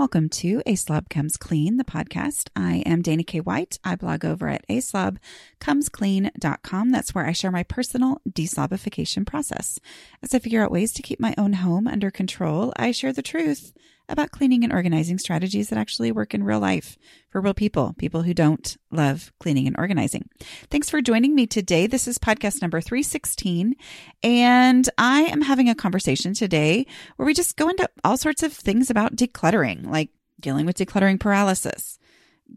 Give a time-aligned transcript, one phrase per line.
[0.00, 2.48] Welcome to A Slob Comes Clean, the podcast.
[2.56, 3.40] I am Dana K.
[3.40, 3.78] White.
[3.84, 6.90] I blog over at aslobcomesclean.com.
[6.90, 9.78] That's where I share my personal deslobification process.
[10.22, 13.20] As I figure out ways to keep my own home under control, I share the
[13.20, 13.74] truth
[14.10, 16.98] about cleaning and organizing strategies that actually work in real life
[17.30, 20.28] for real people, people who don't love cleaning and organizing.
[20.70, 21.86] Thanks for joining me today.
[21.86, 23.74] This is podcast number 316,
[24.22, 28.52] and I am having a conversation today where we just go into all sorts of
[28.52, 31.98] things about decluttering, like dealing with decluttering paralysis.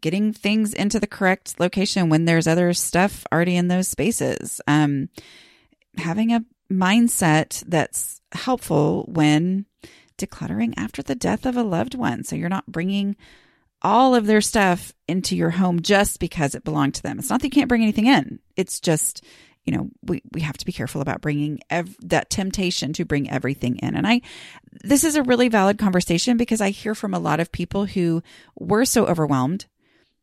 [0.01, 4.59] Getting things into the correct location when there's other stuff already in those spaces.
[4.65, 5.09] Um,
[5.97, 9.67] having a mindset that's helpful when
[10.17, 12.23] decluttering after the death of a loved one.
[12.23, 13.15] So you're not bringing
[13.81, 17.19] all of their stuff into your home just because it belonged to them.
[17.19, 18.39] It's not that you can't bring anything in.
[18.55, 19.23] It's just,
[19.65, 23.29] you know, we, we have to be careful about bringing ev- that temptation to bring
[23.29, 23.95] everything in.
[23.95, 24.21] And I,
[24.83, 28.23] this is a really valid conversation because I hear from a lot of people who
[28.57, 29.65] were so overwhelmed,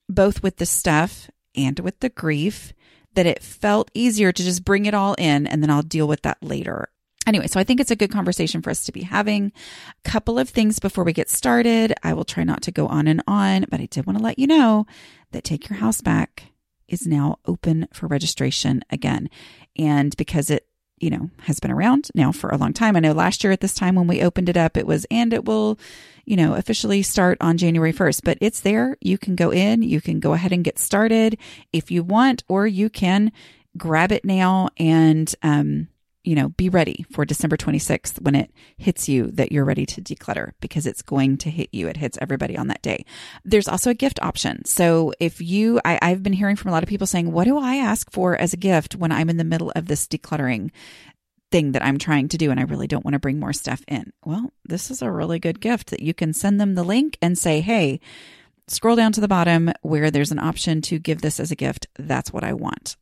[0.09, 2.73] both with the stuff and with the grief,
[3.15, 6.23] that it felt easier to just bring it all in and then I'll deal with
[6.23, 6.89] that later.
[7.27, 9.53] Anyway, so I think it's a good conversation for us to be having.
[10.05, 11.93] A couple of things before we get started.
[12.03, 14.39] I will try not to go on and on, but I did want to let
[14.39, 14.87] you know
[15.33, 16.45] that Take Your House Back
[16.89, 19.29] is now open for registration again.
[19.77, 20.67] And because it,
[20.99, 22.95] you know, has been around now for a long time.
[22.95, 25.33] I know last year at this time when we opened it up, it was, and
[25.33, 25.79] it will,
[26.27, 28.99] you know, officially start on January 1st, but it's there.
[29.01, 31.39] You can go in, you can go ahead and get started
[31.73, 33.33] if you want, or you can
[33.79, 35.89] grab it now and, um,
[36.23, 40.03] you know, be ready for December 26th when it hits you that you're ready to
[40.03, 41.89] declutter because it's going to hit you.
[41.89, 43.05] It hits everybody on that day.
[43.45, 44.65] There's also a gift option.
[44.67, 47.59] So if you, I, I've been hearing from a lot of people saying, what do
[47.59, 50.71] I ask for as a gift when I'm in the middle of this decluttering?
[51.51, 53.83] thing that I'm trying to do and I really don't want to bring more stuff
[53.89, 54.13] in.
[54.25, 57.37] Well, this is a really good gift that you can send them the link and
[57.37, 57.99] say, "Hey,
[58.69, 61.89] scroll down to the bottom where there's an option to give this as a gift.
[61.99, 62.97] That's what I want."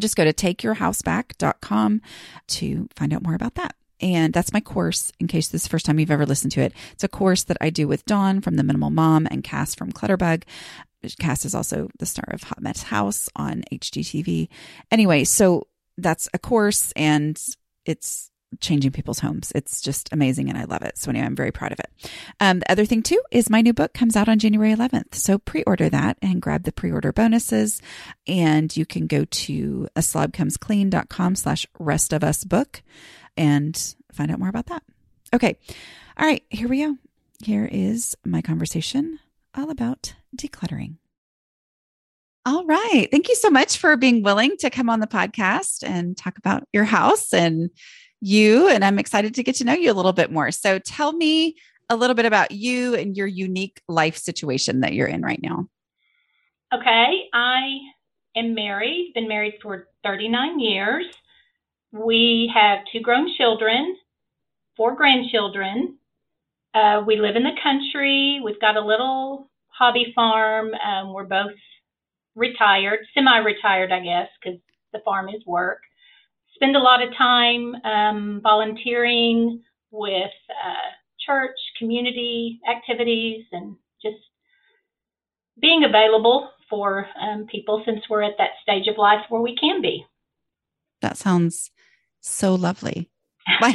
[0.00, 2.02] Just go to takeyourhouseback.com
[2.48, 3.74] to find out more about that.
[4.00, 6.60] And that's my course in case this is the first time you've ever listened to
[6.60, 6.72] it.
[6.92, 9.92] It's a course that I do with Dawn from The Minimal Mom and Cass from
[9.92, 10.42] Clutterbug.
[11.18, 14.48] Cass is also the star of Hot Mess House on HGTV.
[14.90, 15.66] Anyway, so
[15.96, 17.40] that's a course and
[17.84, 19.52] it's changing people's homes.
[19.54, 20.98] It's just amazing and I love it.
[20.98, 22.10] So anyway, I'm very proud of it.
[22.40, 25.14] Um, the other thing too is my new book comes out on January 11th.
[25.14, 27.80] So pre-order that and grab the pre-order bonuses.
[28.26, 32.82] And you can go to a slob comes slobcomesclean.com slash rest of us book
[33.36, 34.82] and find out more about that.
[35.32, 35.56] Okay.
[36.16, 36.44] All right.
[36.50, 36.96] Here we go.
[37.42, 39.18] Here is my conversation
[39.54, 40.96] all about decluttering.
[42.46, 43.08] All right.
[43.10, 46.64] Thank you so much for being willing to come on the podcast and talk about
[46.72, 47.70] your house and
[48.24, 50.50] you, and I'm excited to get to know you a little bit more.
[50.50, 51.56] So tell me
[51.90, 55.66] a little bit about you and your unique life situation that you're in right now.
[56.72, 57.78] Okay, I
[58.34, 61.04] am married, been married for 39 years.
[61.92, 63.96] We have two grown children,
[64.76, 65.98] four grandchildren.
[66.72, 68.40] Uh, we live in the country.
[68.42, 70.72] We've got a little hobby farm.
[70.74, 71.52] Um, we're both
[72.34, 74.58] retired, semi retired, I guess, because
[74.92, 75.80] the farm is work
[76.54, 80.90] spend a lot of time um, volunteering with uh,
[81.24, 84.18] church, community activities, and just
[85.60, 89.80] being available for um, people since we're at that stage of life where we can
[89.80, 90.04] be.
[91.00, 91.70] That sounds
[92.20, 93.10] so lovely.
[93.58, 93.74] what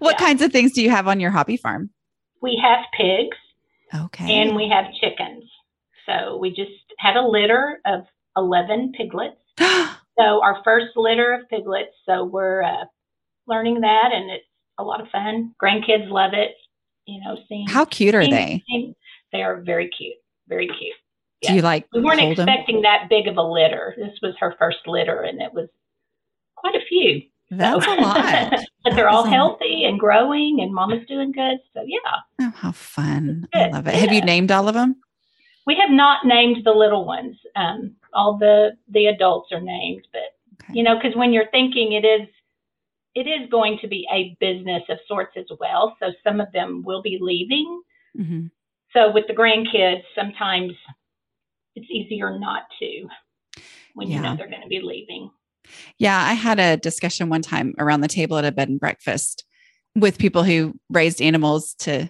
[0.00, 0.16] yeah.
[0.18, 1.90] kinds of things do you have on your hobby farm?
[2.42, 3.36] We have pigs.
[3.94, 4.40] Okay.
[4.40, 5.44] And we have chickens.
[6.06, 8.02] So we just had a litter of
[8.36, 9.36] 11 piglets.
[10.18, 11.92] So our first litter of piglets.
[12.06, 12.84] So we're uh,
[13.46, 14.44] learning that, and it's
[14.78, 15.54] a lot of fun.
[15.62, 16.52] Grandkids love it.
[17.06, 18.64] You know, seeing how cute are they?
[19.32, 20.16] they are very cute,
[20.48, 20.94] very cute.
[21.42, 21.50] Yes.
[21.50, 21.86] Do you like?
[21.92, 22.82] We weren't expecting them?
[22.82, 23.94] that big of a litter.
[23.96, 25.68] This was her first litter, and it was
[26.56, 27.22] quite a few.
[27.50, 27.94] That's so.
[27.94, 28.54] a lot.
[28.84, 31.58] but they're all healthy and growing, and Mama's doing good.
[31.74, 31.98] So yeah.
[32.40, 33.46] Oh, how fun!
[33.54, 33.94] I love it.
[33.94, 34.00] Yeah.
[34.00, 34.96] Have you named all of them?
[35.66, 37.36] We have not named the little ones.
[37.56, 40.72] Um, all the the adults are named, but okay.
[40.74, 42.28] you know, because when you're thinking, it is
[43.14, 45.96] it is going to be a business of sorts as well.
[46.00, 47.82] So some of them will be leaving.
[48.16, 48.46] Mm-hmm.
[48.92, 50.72] So with the grandkids, sometimes
[51.74, 53.08] it's easier not to
[53.94, 54.16] when yeah.
[54.16, 55.30] you know they're going to be leaving.
[55.98, 59.44] Yeah, I had a discussion one time around the table at a bed and breakfast
[59.94, 62.08] with people who raised animals to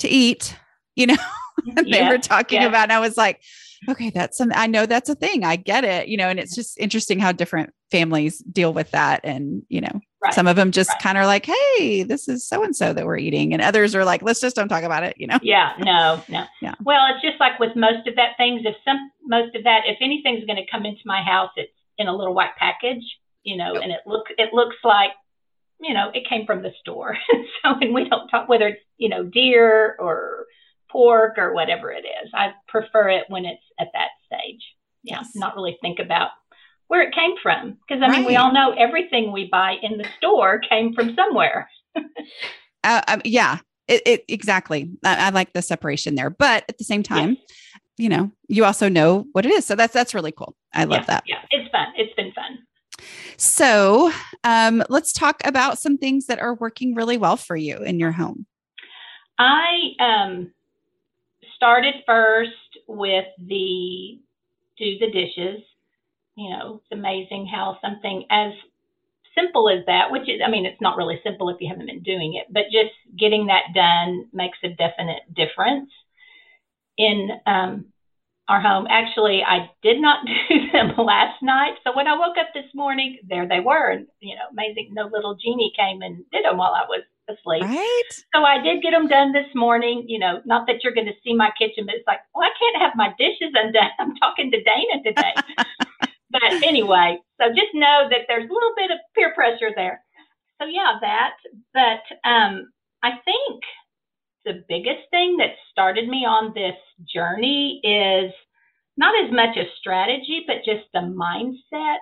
[0.00, 0.54] to eat,
[0.94, 1.16] you know.
[1.74, 2.68] they yeah, were talking yeah.
[2.68, 3.40] about and I was like,
[3.88, 5.44] okay, that's some I know that's a thing.
[5.44, 9.20] I get it, you know, and it's just interesting how different families deal with that
[9.24, 10.34] and, you know, right.
[10.34, 11.02] some of them just right.
[11.02, 14.04] kind of like, "Hey, this is so and so that we're eating." And others are
[14.04, 15.38] like, "Let's just don't talk about it," you know.
[15.42, 16.44] Yeah, no, no.
[16.60, 16.74] Yeah.
[16.82, 19.98] Well, it's just like with most of that things if some most of that if
[20.00, 23.04] anything's going to come into my house, it's in a little white package,
[23.42, 25.12] you know, and it look it looks like
[25.80, 27.16] you know, it came from the store.
[27.62, 30.46] so, and we don't talk whether it's, you know, deer or
[30.90, 32.30] pork or whatever it is.
[32.34, 34.62] I prefer it when it's at that stage.
[35.02, 35.30] Yeah, yes.
[35.34, 36.30] not really think about
[36.88, 37.78] where it came from.
[37.86, 41.68] Because, I mean, we all know everything we buy in the store came from somewhere.
[42.84, 44.90] uh, um, yeah, it, it exactly.
[45.04, 46.30] I, I, like the separation there.
[46.30, 47.58] But at the same time, yes.
[47.96, 49.64] you know, you also know what it is.
[49.64, 50.56] So that's, that's really cool.
[50.74, 51.24] I love yeah, that.
[51.26, 51.86] Yeah, it's fun.
[51.96, 52.58] It's been fun.
[53.36, 54.10] So
[54.44, 58.12] um, let's talk about some things that are working really well for you in your
[58.12, 58.46] home.
[59.38, 60.52] I um,
[61.58, 64.18] started first with the
[64.78, 65.60] do the dishes.
[66.36, 68.52] You know, it's amazing how something as
[69.34, 72.02] simple as that, which is, I mean, it's not really simple if you haven't been
[72.02, 75.90] doing it, but just getting that done makes a definite difference
[76.96, 77.86] in um,
[78.48, 78.86] our home.
[78.88, 81.74] Actually, I did not do them last night.
[81.84, 83.90] So when I woke up this morning, there they were.
[83.90, 84.90] And, you know, amazing.
[84.92, 87.62] No little genie came and did them while I was asleep.
[87.62, 88.10] Right.
[88.34, 90.04] So I did get them done this morning.
[90.08, 92.52] You know, not that you're going to see my kitchen, but it's like, well, I
[92.58, 93.90] can't have my dishes undone.
[93.98, 95.34] I'm talking to Dana today.
[96.30, 100.02] but anyway, so just know that there's a little bit of peer pressure there.
[100.60, 101.34] So yeah, that.
[101.72, 102.70] But um,
[103.02, 103.62] I think
[104.44, 106.76] the biggest thing that started me on this
[107.14, 108.32] journey is
[108.96, 111.98] not as much a strategy, but just a mindset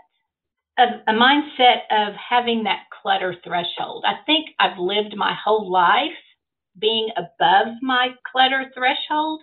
[0.78, 4.05] of a mindset of having that clutter threshold.
[4.06, 6.11] I think I've lived my whole life
[6.78, 9.40] being above my clutter threshold,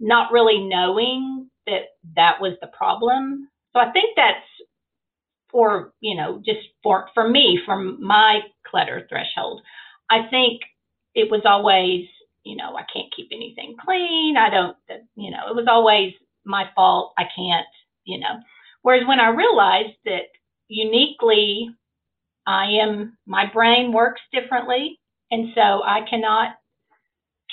[0.00, 1.82] not really knowing that
[2.16, 3.48] that was the problem.
[3.72, 4.46] So I think that's
[5.50, 9.60] for, you know, just for, for me, from my clutter threshold.
[10.10, 10.62] I think
[11.14, 12.06] it was always
[12.44, 14.36] you know, I can't keep anything clean.
[14.36, 14.76] I don't,
[15.16, 16.12] you know, it was always
[16.44, 17.14] my fault.
[17.18, 17.66] I can't,
[18.04, 18.40] you know.
[18.82, 20.28] Whereas when I realized that
[20.68, 21.70] uniquely,
[22.46, 25.00] I am, my brain works differently.
[25.30, 26.56] And so I cannot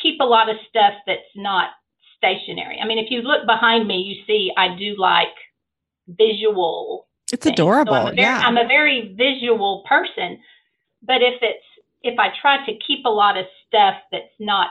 [0.02, 1.69] keep a lot of stuff that's not
[2.18, 2.80] stationary.
[2.81, 5.34] I mean, if you look behind me, you see I do like
[6.08, 7.08] visual.
[7.31, 7.54] It's things.
[7.54, 7.94] adorable.
[7.94, 8.40] So I'm, very, yeah.
[8.40, 10.40] I'm a very visual person.
[11.02, 11.66] But if it's,
[12.04, 14.68] if I try to keep a lot of stuff that's not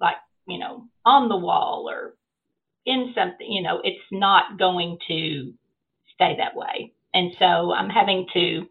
[0.00, 2.14] like, you know, on the wall or
[2.86, 5.52] in something, you know, it's not going to
[6.14, 6.92] stay that way.
[7.14, 8.66] And so I'm having to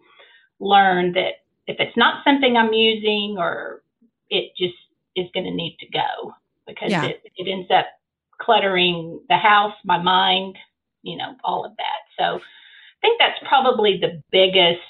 [0.60, 3.84] learn that if it's not something I'm using or
[4.30, 4.76] it just
[5.16, 6.34] is going to need to go
[6.66, 7.06] because yeah.
[7.06, 7.86] it, it ends up
[8.40, 10.56] cluttering the house, my mind,
[11.02, 12.06] you know, all of that.
[12.18, 14.82] So I think that's probably the biggest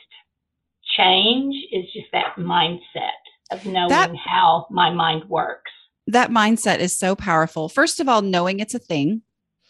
[0.97, 3.11] change is just that mindset
[3.51, 5.71] of knowing that, how my mind works
[6.07, 7.69] that mindset is so powerful.
[7.69, 9.21] First of all, knowing it's a thing.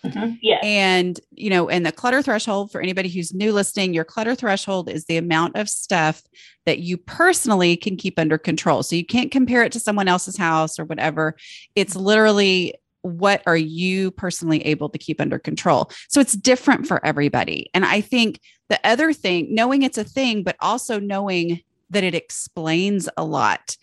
[0.06, 0.34] Mm-hmm.
[0.42, 0.60] Yeah.
[0.63, 4.89] And, you know, and the clutter threshold for anybody who's new listening, your clutter threshold
[4.89, 6.24] is the amount of stuff
[6.66, 8.84] that you personally can keep under control.
[8.84, 11.36] So you can't compare it to someone else's house or whatever.
[11.75, 15.92] It's literally what are you personally able to keep under control?
[16.10, 17.70] So it's different for everybody.
[17.74, 18.39] And I think
[18.70, 23.77] the other thing, knowing it's a thing, but also knowing that it explains a lot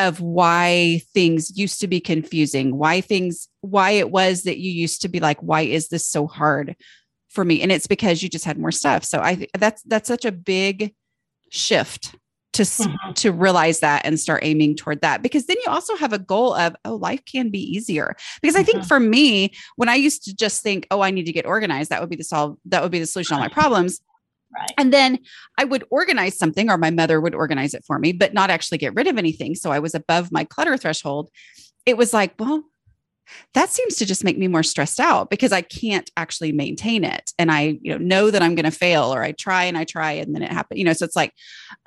[0.00, 5.02] of why things used to be confusing, why things, why it was that you used
[5.02, 6.74] to be like, why is this so hard
[7.28, 7.62] for me?
[7.62, 9.04] And it's because you just had more stuff.
[9.04, 10.94] So I that's that's such a big
[11.50, 12.16] shift
[12.52, 13.12] to mm-hmm.
[13.12, 16.54] to realize that and start aiming toward that because then you also have a goal
[16.54, 18.88] of oh life can be easier because i think mm-hmm.
[18.88, 22.00] for me when i used to just think oh i need to get organized that
[22.00, 24.00] would be the solve that would be the solution to all my problems
[24.52, 24.70] Right.
[24.78, 25.18] And then
[25.58, 28.78] I would organize something, or my mother would organize it for me, but not actually
[28.78, 29.54] get rid of anything.
[29.54, 31.30] So I was above my clutter threshold.
[31.86, 32.64] It was like, well,
[33.54, 37.32] that seems to just make me more stressed out because I can't actually maintain it.
[37.38, 39.84] And I, you know, know that I'm going to fail or I try and I
[39.84, 41.32] try and then it happens, you know, so it's like,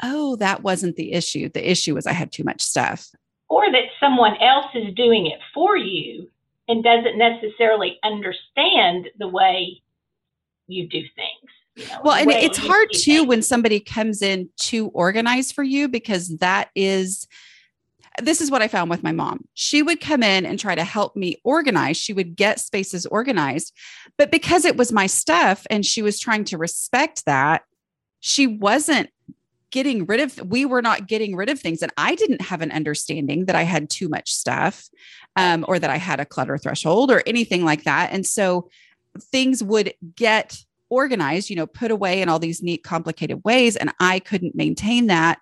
[0.02, 1.50] oh, that wasn't the issue.
[1.50, 3.08] The issue was I had too much stuff.
[3.50, 6.30] Or that someone else is doing it for you
[6.68, 9.82] and doesn't necessarily understand the way
[10.68, 11.52] you do things.
[11.76, 13.28] You know, well, and it's hard too things.
[13.28, 17.28] when somebody comes in to organize for you because that is
[18.22, 19.46] this is what I found with my mom.
[19.56, 21.98] She would come in and try to help me organize.
[21.98, 23.76] She would get spaces organized.
[24.18, 27.64] But because it was my stuff and she was trying to respect that,
[28.20, 29.10] she wasn't
[29.72, 32.72] getting rid of we were not getting rid of things and I didn't have an
[32.72, 34.88] understanding that I had too much stuff
[35.36, 38.12] um, or that I had a clutter threshold or anything like that.
[38.12, 38.70] And so
[39.20, 40.64] things would get
[40.94, 43.76] organized, you know, put away in all these neat, complicated ways.
[43.76, 45.40] And I couldn't maintain that.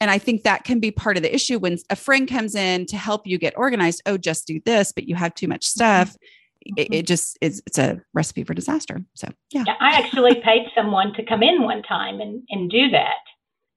[0.00, 2.86] And I think that can be part of the issue when a friend comes in
[2.86, 4.02] to help you get organized.
[4.06, 5.78] Oh, just do this, but you have too much mm-hmm.
[5.78, 6.16] stuff.
[6.60, 6.92] It, mm-hmm.
[6.92, 9.04] it just is, it's a recipe for disaster.
[9.14, 9.64] So, yeah.
[9.66, 13.22] Yeah, I actually paid someone to come in one time and, and do that.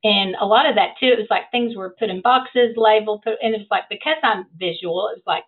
[0.03, 3.23] And a lot of that too, it was like things were put in boxes, labeled,
[3.23, 5.43] put, and it was like because I'm visual, it was like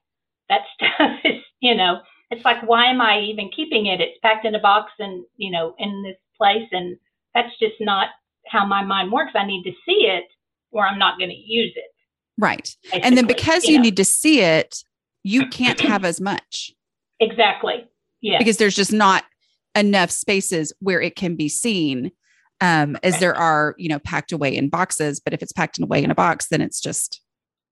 [0.49, 4.01] that stuff is, you know, it's like why am I even keeping it?
[4.01, 6.97] It's packed in a box and you know in this place, and
[7.33, 8.09] that's just not
[8.47, 9.33] how my mind works.
[9.35, 10.25] I need to see it,
[10.71, 11.91] or I'm not going to use it.
[12.37, 12.75] Right.
[12.93, 13.83] And then basically, because you know.
[13.83, 14.83] need to see it,
[15.23, 16.71] you can't have as much
[17.19, 17.87] exactly,
[18.21, 19.23] yeah, because there's just not
[19.75, 22.11] enough spaces where it can be seen
[22.61, 25.19] um, as there are, you know, packed away in boxes.
[25.19, 27.21] But if it's packed away in a box, then it's just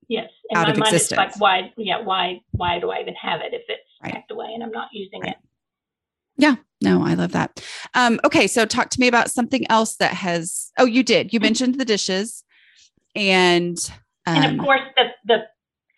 [0.07, 0.29] yes.
[0.49, 1.17] In out my of existence.
[1.17, 4.13] like why, yeah, why, why do I even have it if it's Right.
[4.13, 5.31] packed away and I'm not using Right.
[5.31, 5.37] it?
[6.37, 7.63] Yeah, no, I love that.
[7.93, 10.71] Um, okay, so talk to me about something else that has.
[10.77, 11.31] Oh, you did.
[11.33, 12.43] You mentioned the dishes,
[13.15, 13.77] and
[14.25, 15.37] um, And of course, the the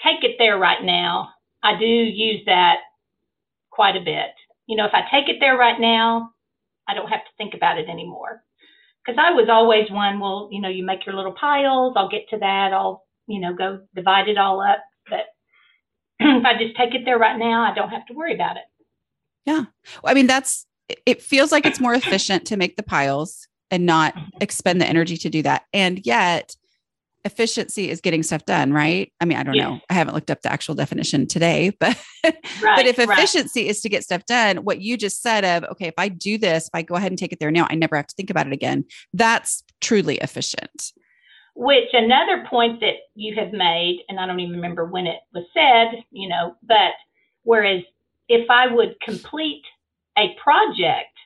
[0.04, 1.30] take it there right now.
[1.64, 2.78] I do use that
[3.72, 4.30] quite a bit.
[4.68, 6.30] You know, if I take it there right now,
[6.88, 8.44] I don't have to think about it anymore.
[9.04, 10.20] Because I was always one.
[10.20, 11.96] Well, you know, you make your little piles.
[11.98, 12.74] I'll get to that.
[12.74, 14.80] I'll you know go divide it all up.
[15.10, 15.26] But
[16.20, 18.64] if I just take it there right now, I don't have to worry about it.
[19.46, 19.66] Yeah.
[20.04, 20.66] I mean, that's.
[21.06, 25.18] It feels like it's more efficient to make the piles and not expend the energy
[25.18, 26.56] to do that, and yet
[27.26, 29.12] efficiency is getting stuff done, right?
[29.20, 29.68] I mean, I don't Yes.
[29.68, 29.80] know.
[29.90, 32.76] I haven't looked up the actual definition today, but Right.
[32.78, 33.10] but if right.
[33.10, 36.38] efficiency is to get stuff done, what you just said of, okay, if I do
[36.38, 38.30] this, if I go ahead and take it there now, I never have to think
[38.30, 38.86] about it again.
[39.14, 40.94] That's truly efficient.
[41.60, 45.44] Which another point that you have made, and I don't even remember when it was
[45.56, 46.94] said, you know, but
[47.44, 47.82] whereas
[48.30, 49.64] if I would complete
[50.20, 51.18] a project,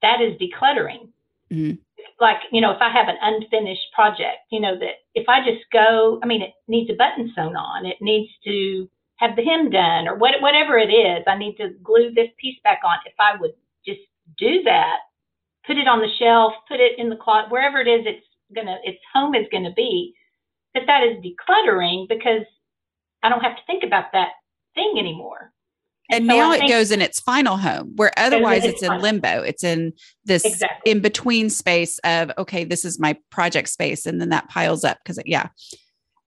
[0.00, 1.10] that is decluttering.
[1.52, 1.78] Mhm.
[2.18, 5.70] Like, you know, if I have an unfinished project, you know, that if I just
[5.70, 9.68] go, I mean, it needs a button sewn on, it needs to have the hem
[9.68, 12.96] done, or what, whatever it is, I need to glue this piece back on.
[13.04, 13.52] If I would
[13.84, 14.00] just
[14.38, 15.00] do that,
[15.66, 18.78] put it on the shelf, put it in the closet, wherever it is, it's gonna
[18.84, 20.14] its home is gonna be.
[20.74, 22.42] That that is decluttering because
[23.22, 24.28] I don't have to think about that
[24.74, 25.52] thing anymore.
[26.10, 29.42] And so now it goes in its final home, where otherwise its it's in limbo.
[29.42, 29.92] It's in
[30.24, 30.92] this Exactly.
[30.92, 34.06] in between space of, okay, this is my project space.
[34.06, 35.48] And then that piles up because, yeah,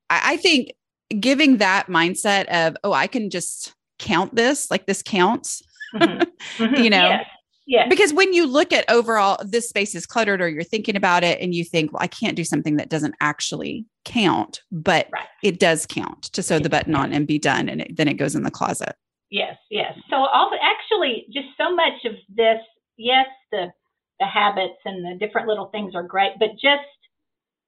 [0.10, 0.74] I, I think
[1.20, 5.62] giving that mindset of, oh, I can just count this, like this counts.
[5.94, 6.26] Mhm.
[6.58, 6.78] Mhm.
[6.84, 7.26] You know, yes.
[7.70, 7.88] Yes.
[7.90, 11.40] Because when you look at overall, this space is cluttered, or you're thinking about it
[11.40, 15.28] and you think, well, I can't do something that doesn't actually count, but Right.
[15.44, 17.70] it does count to sew the button on and be done.
[17.70, 18.96] And it, then it goes in the closet.
[19.30, 19.94] Yes, yes.
[20.10, 22.60] So all actually just so much of this,
[22.98, 23.68] yes, the
[24.20, 26.84] the habits and the different little things are great, but just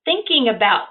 [0.04, 0.88] thinking about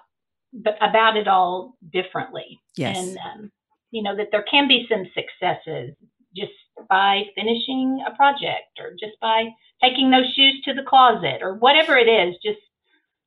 [0.53, 2.59] but about it all differently.
[2.77, 2.97] Yes.
[2.97, 3.53] And um,
[3.91, 5.95] you know that there can be some successes
[6.35, 6.53] just
[6.89, 9.49] by finishing a project or just by
[9.83, 12.59] taking those shoes to the closet or whatever it is, just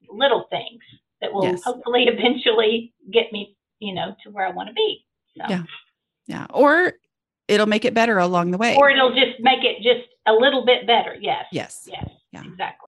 [0.09, 0.81] little things
[1.21, 1.63] that will Yes.
[1.63, 5.05] hopefully eventually get me, you know, to where I want to be.
[5.37, 5.43] So.
[5.49, 5.63] Yeah.
[6.27, 6.47] Yeah.
[6.51, 6.93] Or
[7.47, 8.75] it'll make it better along the way.
[8.77, 11.15] or it'll just make it just a little bit better.
[11.19, 11.45] Yes.
[11.51, 11.87] yes.
[11.91, 12.09] Yes.
[12.31, 12.43] Yeah.
[12.45, 12.87] Exactly.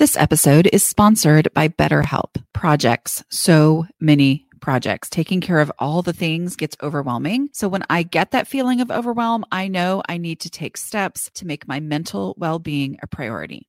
[0.00, 2.42] This episode is sponsored by BetterHelp.
[2.54, 5.10] Projects, so many projects.
[5.10, 7.50] Taking care of all the things gets overwhelming.
[7.52, 11.30] So when I get that feeling of overwhelm, I know I need to take steps
[11.34, 13.68] to make my mental well being a priority.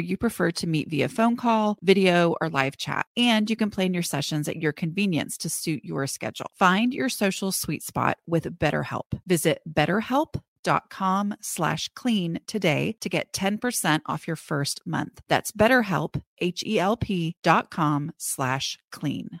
[0.00, 3.94] you prefer to meet via phone call, video, or live chat, and you can plan
[3.94, 6.50] your sessions at your convenience to suit your schedule.
[6.58, 9.20] Find your social sweet spot with BetterHelp.
[9.26, 15.20] Visit betterhelp.com slash clean today to get 10% off your first month.
[15.28, 19.40] That's betterhelp, H-E-L-P dot com slash clean.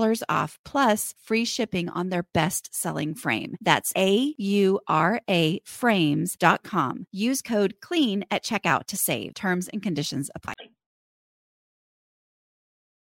[0.29, 3.55] off plus free shipping on their best selling frame.
[3.61, 7.07] That's A U R A frames.com.
[7.11, 9.33] Use code CLEAN at checkout to save.
[9.33, 10.53] Terms and conditions apply.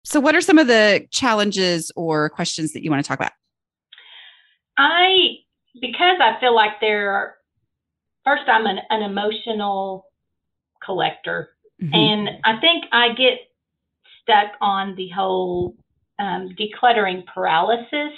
[0.06, 3.32] So, what are some of the challenges or questions that you want to talk about?
[4.78, 5.38] I,
[5.82, 7.36] because I feel like they're,
[8.24, 10.06] first, I'm an, an emotional
[10.84, 11.50] collector.
[11.82, 11.96] Mm-hmm.
[11.96, 13.40] And I think I get
[14.22, 15.76] stuck on the whole
[16.20, 18.14] um, decluttering paralysis.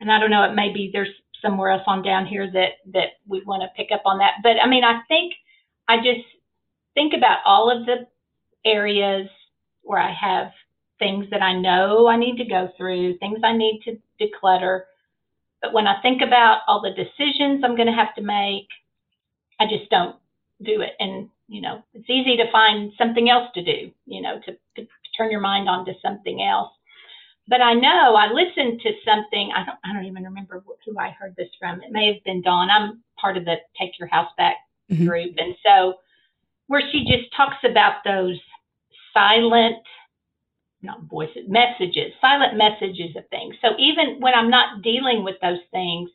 [0.00, 1.08] And I don't know, it may be there's
[1.40, 4.34] somewhere else on down here that, that we want to pick up on that.
[4.42, 5.34] But I mean, I think
[5.88, 6.26] I just
[6.94, 8.06] think about all of the
[8.64, 9.28] areas
[9.82, 10.50] where I have
[10.98, 14.82] things that I know I need to go through, things I need to declutter.
[15.60, 18.68] But when I think about all the decisions I'm going to have to make,
[19.60, 20.16] I just don't
[20.62, 20.92] do it.
[20.98, 24.88] And, you know, it's easy to find something else to do, you know, to, to
[25.16, 26.70] turn your mind on to something else.
[27.46, 29.50] But I know I listened to something.
[29.54, 29.78] I don't.
[29.84, 31.82] I don't even remember who I heard this from.
[31.82, 32.70] It may have been Dawn.
[32.70, 34.56] I'm part of the Take Your House Back
[34.90, 35.06] mm-hmm.
[35.06, 35.94] group, and so
[36.68, 38.40] where she just talks about those
[39.12, 39.76] silent,
[40.82, 43.54] not voices, messages, silent messages of things.
[43.60, 46.10] So even when I'm not dealing with those things,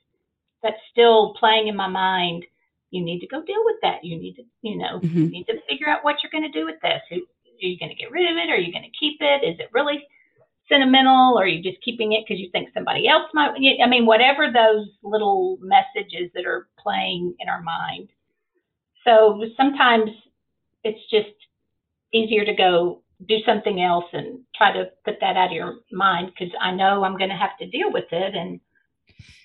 [0.64, 2.46] that's still playing in my mind.
[2.92, 4.04] You need to go deal with that.
[4.04, 5.18] You need to, you know, mm-hmm.
[5.18, 7.02] you need to figure out what you're going to do with this.
[7.12, 7.18] Are
[7.60, 8.50] you going to get rid of it?
[8.50, 9.48] Are you going to keep it?
[9.48, 10.04] Is it really
[10.70, 13.52] sentimental or are you just keeping it because you think somebody else might
[13.84, 18.10] i mean whatever those little messages that are playing in our mind.
[19.06, 20.12] So sometimes
[20.84, 21.36] it's just
[22.14, 26.32] easier to go do something else and try to put that out of your mind
[26.32, 28.62] because i know i'm going to have to deal with it and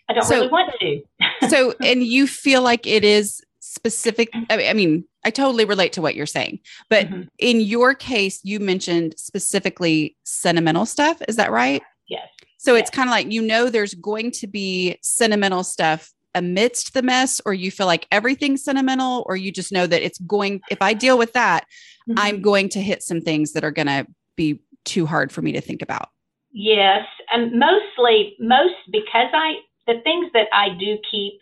[0.08, 1.48] i don't so, really want to.
[1.48, 3.42] So and you feel like it is
[3.74, 6.60] specific I mean, I totally relate to what you're saying.
[6.88, 7.22] But mm-hmm.
[7.38, 11.82] in your case, you mentioned specifically sentimental stuff, is that right?
[12.08, 12.28] Yes.
[12.58, 12.82] So yes.
[12.82, 17.40] it's kind of like you know there's going to be sentimental stuff amidst the mess
[17.46, 20.94] or you feel like everything's sentimental or you just know that it's going if I
[20.94, 21.64] deal with that,
[22.08, 22.18] mm-hmm.
[22.18, 24.06] I'm going to hit some things that are going to
[24.36, 26.08] be too hard for me to think about.
[26.52, 29.54] Yes, and mostly most because I
[29.86, 31.40] the things that I do keep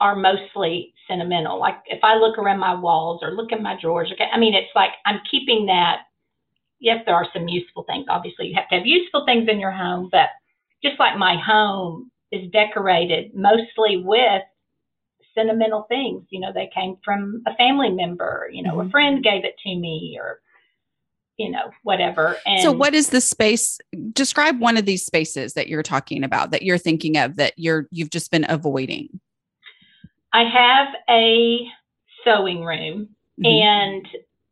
[0.00, 1.58] are mostly sentimental.
[1.58, 4.54] Like if I look around my walls or look in my drawers, okay, I mean,
[4.54, 6.02] it's like I'm keeping that.
[6.78, 8.06] Yes, there are some useful things.
[8.08, 10.28] Obviously, you have to have useful things in your home, but
[10.82, 14.42] just like my home is decorated mostly with
[15.34, 16.24] sentimental things.
[16.30, 18.88] You know, they came from a family member, you know, mm-hmm.
[18.88, 20.40] a friend gave it to me or
[21.36, 22.36] you know, whatever.
[22.46, 23.78] And so what is the space?
[24.12, 27.86] Describe one of these spaces that you're talking about that you're thinking of that you're
[27.90, 29.20] you've just been avoiding.
[30.36, 31.66] I have a
[32.22, 33.08] sewing room
[33.40, 33.46] mm-hmm.
[33.46, 34.06] and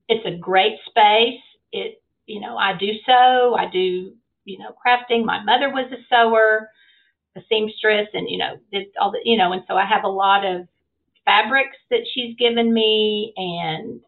[0.08, 1.42] it's a great space.
[1.72, 4.14] It, you know, I do sew, I do,
[4.46, 5.26] you know, crafting.
[5.26, 6.70] My mother was a sewer,
[7.36, 10.08] a seamstress, and, you know, did all the, you know, and so I have a
[10.08, 10.66] lot of
[11.26, 14.00] fabrics that she's given me and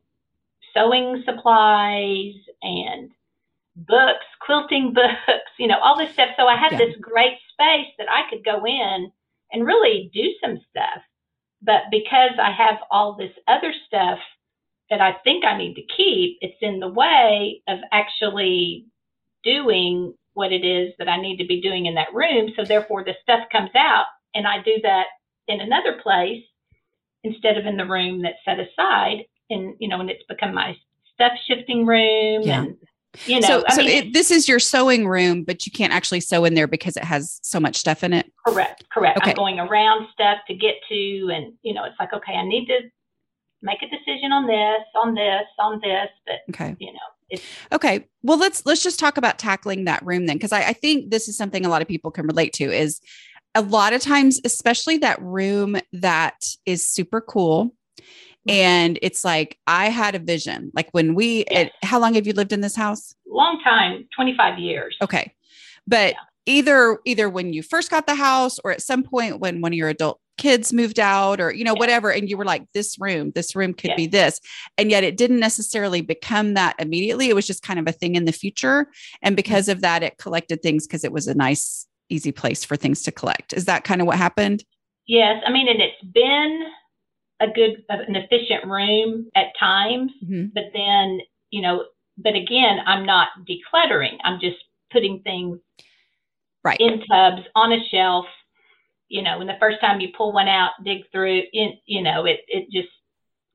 [0.72, 3.10] sewing supplies and
[3.76, 6.30] books, quilting books, you know, all this stuff.
[6.38, 6.78] So I had yeah.
[6.78, 9.12] this great space that I could go in
[9.52, 11.02] and really do some stuff.
[11.66, 14.20] But because I have all this other stuff
[14.88, 18.86] that I think I need to keep, it's in the way of actually
[19.42, 22.52] doing what it is that I need to be doing in that room.
[22.56, 25.06] So therefore the stuff comes out and I do that
[25.48, 26.44] in another place
[27.24, 30.76] instead of in the room that's set aside and you know and it's become my
[31.14, 32.62] stuff shifting room yeah.
[32.62, 32.76] and
[33.26, 36.20] you know so, so mean, it, this is your sewing room but you can't actually
[36.20, 38.30] sew in there because it has so much stuff in it?
[38.46, 39.18] Correct correct.
[39.18, 39.30] Okay.
[39.30, 42.66] i'm going around stuff to get to and you know it's like okay i need
[42.66, 42.80] to
[43.62, 46.76] make a decision on this on this on this but okay.
[46.78, 46.98] you know
[47.28, 50.72] it's, okay well let's let's just talk about tackling that room then because I, I
[50.72, 53.00] think this is something a lot of people can relate to is
[53.54, 57.74] a lot of times especially that room that is super cool
[58.48, 60.70] and it's like i had a vision.
[60.74, 63.14] Like when we it, how long have you lived in this house?
[63.26, 64.96] Long time 25 years.
[65.02, 65.34] Okay.
[65.86, 66.18] But yeah.
[66.46, 69.76] either either when you first got the house or at some point when one of
[69.76, 71.78] your adult kids moved out or you know yeah.
[71.78, 74.40] whatever and you were like this room this room could be this.
[74.76, 77.28] And yet it didn't necessarily become that immediately.
[77.28, 78.86] It was just kind of a thing in the future.
[79.22, 79.36] And mm-hmm.
[79.36, 83.02] because of that it collected things because it was a nice easy place for things
[83.02, 83.52] to collect.
[83.52, 84.64] Is that kind of what happened?
[85.06, 85.42] Yes.
[85.46, 86.66] I mean and it's been
[87.40, 90.46] a good, an efficient room at times, mm-hmm.
[90.54, 91.20] but then,
[91.50, 91.84] you know,
[92.18, 94.16] but again, I'm not decluttering.
[94.24, 94.56] I'm just
[94.90, 95.58] putting things
[96.64, 98.26] right in tubs on a shelf.
[99.08, 102.24] You know, when the first time you pull one out, dig through, it, you know,
[102.24, 102.88] it it just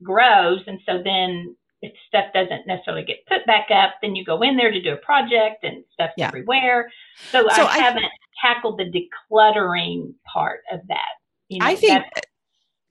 [0.03, 4.41] grows, and so then if stuff doesn't necessarily get put back up, then you go
[4.43, 6.27] in there to do a project and stuff's yeah.
[6.27, 6.91] everywhere.
[7.31, 8.05] So, so I, I, haven't
[8.39, 11.09] tackled the decluttering part of that.
[11.49, 12.05] You know, I think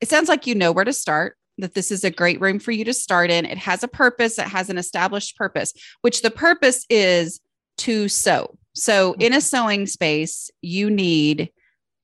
[0.00, 2.72] it sounds like you know where to start that this is a great room for
[2.72, 3.44] you to start in.
[3.44, 7.40] It has a purpose, it has an established purpose, which the purpose is
[7.78, 8.56] to sew.
[8.74, 11.50] So, in a sewing space, you need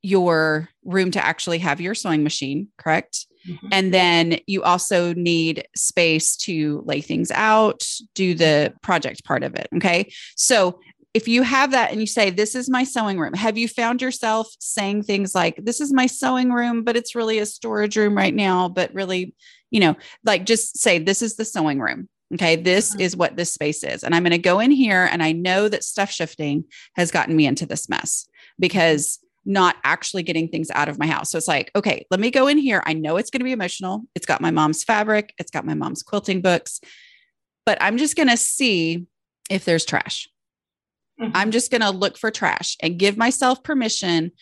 [0.02, 3.26] your room to actually have your sewing machine, correct?
[3.48, 3.68] Mm-hmm.
[3.72, 9.54] And then you also need space to lay things out, do the project part of
[9.54, 9.68] it.
[9.76, 10.12] Okay.
[10.36, 10.80] So
[11.16, 14.02] if you have that and you say, This is my sewing room, have you found
[14.02, 18.14] yourself saying things like, This is my sewing room, but it's really a storage room
[18.14, 18.68] right now?
[18.68, 19.34] But really,
[19.70, 22.10] you know, like just say, This is the sewing room.
[22.34, 22.56] Okay.
[22.56, 23.00] This mm-hmm.
[23.00, 24.04] is what this space is.
[24.04, 26.64] And I'm going to go in here and I know that stuff shifting
[26.96, 31.30] has gotten me into this mess because not actually getting things out of my house.
[31.30, 32.82] So it's like, okay, let me go in here.
[32.84, 34.02] I know it's going to be emotional.
[34.14, 36.80] It's got my mom's fabric, it's got my mom's quilting books,
[37.64, 39.06] but I'm just going to see
[39.48, 40.28] if there's trash.
[41.20, 41.32] Mm-hmm.
[41.34, 44.32] I'm just going to look for trash and give myself permission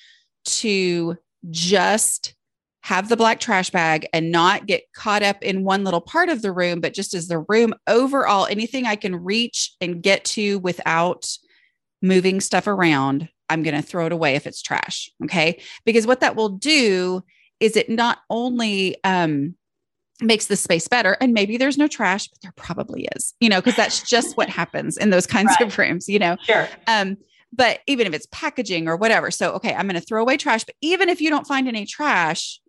[0.46, 1.16] to
[1.50, 2.34] just
[2.82, 6.42] have the black trash bag and not get caught up in one little part of
[6.42, 10.58] the room, but just as the room overall, anything I can reach and get to
[10.58, 11.26] without
[12.02, 15.10] moving stuff around, I'm going to throw it away if it's trash.
[15.24, 15.62] Okay.
[15.86, 17.22] Because what that will do
[17.58, 19.54] is it not only um,
[20.20, 21.16] makes the space better.
[21.20, 24.48] And maybe there's no trash, but there probably is, you know, because that's just what
[24.60, 25.68] happens in those kinds right.
[25.68, 26.36] of rooms, you know.
[26.42, 26.68] Sure.
[26.86, 27.16] Um,
[27.52, 29.30] but even if it's packaging or whatever.
[29.30, 30.64] So, okay, I'm going to throw away trash.
[30.64, 32.60] But even if you don't find any trash,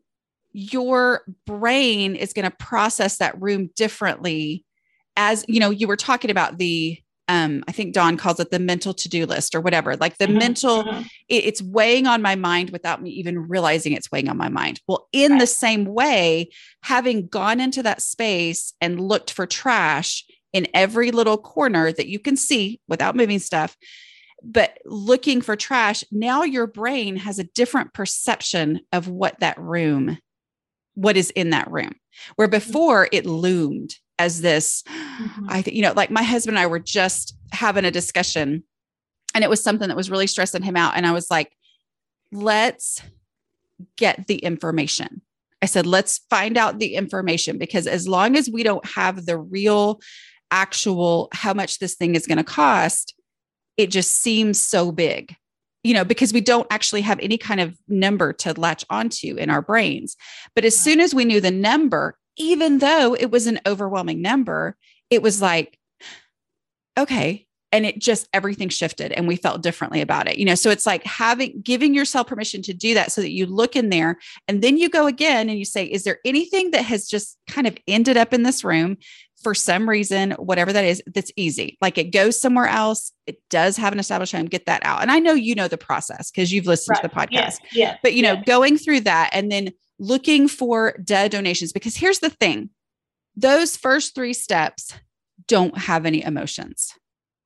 [0.54, 4.64] your brain is going to process that room differently.
[5.18, 8.60] As you know, you were talking about the um, I think Dawn calls it the
[8.60, 9.96] mental to-do list or whatever.
[9.96, 11.02] Like the mm-hmm, mental, mm-hmm.
[11.28, 14.82] It, it's weighing on my mind without me even realizing it's weighing on my mind.
[14.88, 15.40] Well, in right.
[15.40, 16.50] the same way,
[16.84, 22.20] having gone into that space and looked for trash in every little corner that you
[22.20, 23.76] can see without moving stuff,
[24.44, 30.20] but looking for trash, now your brain has a different perception of what that room,
[30.94, 31.94] what is in that room.
[32.36, 32.52] Where mm-hmm.
[32.52, 35.46] before it loomed as this mm-hmm.
[35.50, 38.64] i think you know like my husband and i were just having a discussion
[39.34, 41.56] and it was something that was really stressing him out and i was like
[42.32, 43.02] let's
[43.98, 45.22] get the information.
[45.62, 49.38] I said let's find out the information because as long as we don't have the
[49.38, 50.00] real
[50.52, 53.16] actual how much this thing is going to cost
[53.78, 55.36] it just seems so big.
[55.84, 59.50] You know because we don't actually have any kind of number to latch onto in
[59.50, 60.16] our brains.
[60.56, 64.76] But as soon as we knew the number even though it was an overwhelming number,
[65.10, 65.80] it was like,
[66.98, 67.46] okay.
[67.72, 70.38] And it just everything shifted and we felt differently about it.
[70.38, 73.46] You know, so it's like having giving yourself permission to do that so that you
[73.46, 74.18] look in there
[74.48, 77.68] and then you go again and you say, is there anything that has just kind
[77.68, 78.98] of ended up in this room
[79.46, 81.78] for some reason, whatever that is, that's easy.
[81.80, 83.12] Like it goes somewhere else.
[83.28, 84.46] It does have an established home.
[84.46, 85.04] Get that out.
[85.04, 87.02] And I know you know the process because you've listened right.
[87.04, 87.30] to the podcast.
[87.32, 87.60] Yes.
[87.72, 88.00] yes.
[88.02, 88.38] But you yes.
[88.38, 89.70] know, going through that and then
[90.00, 92.70] looking for duh donations because here's the thing
[93.36, 94.94] those first three steps
[95.48, 96.94] don't have any emotions.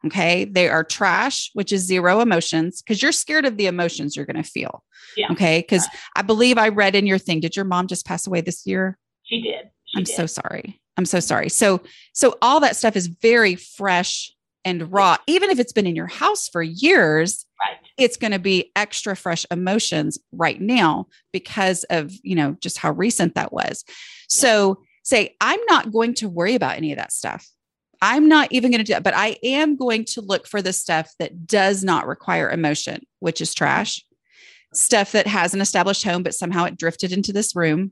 [0.06, 0.46] Okay.
[0.46, 4.42] They are trash, which is zero emotions because you're scared of the emotions you're going
[4.42, 4.84] to feel.
[5.18, 5.32] Yeah.
[5.32, 5.60] Okay.
[5.60, 5.86] Because
[6.16, 8.98] I believe I read in your thing, did your mom just pass away this year?
[9.24, 9.70] She did.
[9.86, 10.16] She I'm did.
[10.16, 10.80] so sorry.
[10.96, 11.50] I'm so sorry.
[11.50, 11.82] So,
[12.14, 14.32] so all that stuff is very fresh
[14.66, 15.18] and raw.
[15.28, 17.78] Even if it's been in your house for years, Right.
[17.98, 22.92] it's going to be extra fresh emotions right now because of, you know, just how
[22.92, 23.84] recent that was.
[24.30, 27.46] So say, I'm not going to worry about any of that stuff.
[28.02, 30.72] I'm not even going to do that, but I am going to look for the
[30.72, 34.06] stuff that does not require emotion, which is trash,
[34.74, 37.92] stuff that has an established home, but somehow it drifted into this room,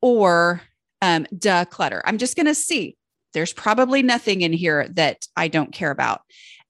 [0.00, 0.60] or
[1.02, 2.02] um, duh clutter.
[2.04, 2.96] I'm just going to see.
[3.34, 6.22] There's probably nothing in here that I don't care about.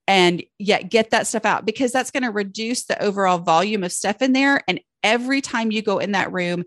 [0.07, 3.93] And yet get that stuff out because that's going to reduce the overall volume of
[3.93, 4.63] stuff in there.
[4.67, 6.65] And every time you go in that room,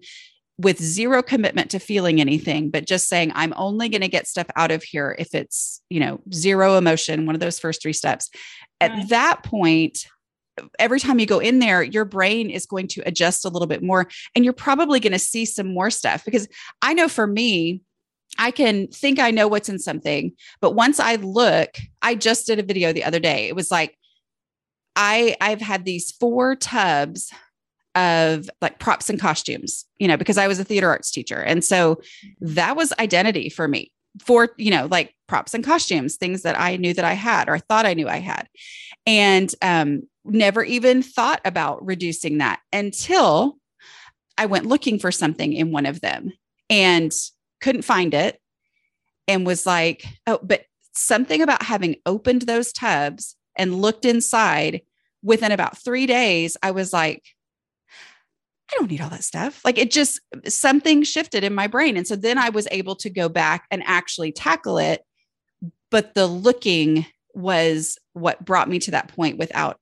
[0.62, 4.46] with zero commitment to feeling anything, but just saying, I'm only going to get stuff
[4.56, 8.30] out of here if it's, you know, zero emotion, one of those first three steps.
[8.80, 10.06] At that point,
[10.78, 13.82] every time you go in there, your brain is going to adjust a little bit
[13.82, 16.48] more and you're probably going to see some more stuff because
[16.82, 17.82] I know for me,
[18.38, 22.60] I can think I know what's in something, but once I look, I just did
[22.60, 23.48] a video the other day.
[23.48, 23.98] It was like,
[24.96, 27.32] I I've had these four tubs
[27.96, 31.42] of like props and costumes, you know, because I was a theater arts teacher.
[31.42, 32.02] And so
[32.40, 36.78] that was identity for me for, you know, like props and costumes, things that I
[36.78, 38.48] knew that I had or thought I knew I had.
[39.06, 43.58] And um, never even thought about reducing that until
[44.38, 46.32] I went looking for something in one of them
[46.70, 47.12] and
[47.62, 48.40] couldn't find it
[49.28, 54.82] and was like, oh, but something about having opened those tubs and looked inside
[55.24, 57.24] within about three days, I was like,
[58.72, 59.64] I don't need all that stuff.
[59.66, 61.98] Like it just something shifted in my brain.
[61.98, 65.04] And so then I was able to go back and actually tackle it.
[65.90, 69.80] But the looking was what brought me to that point without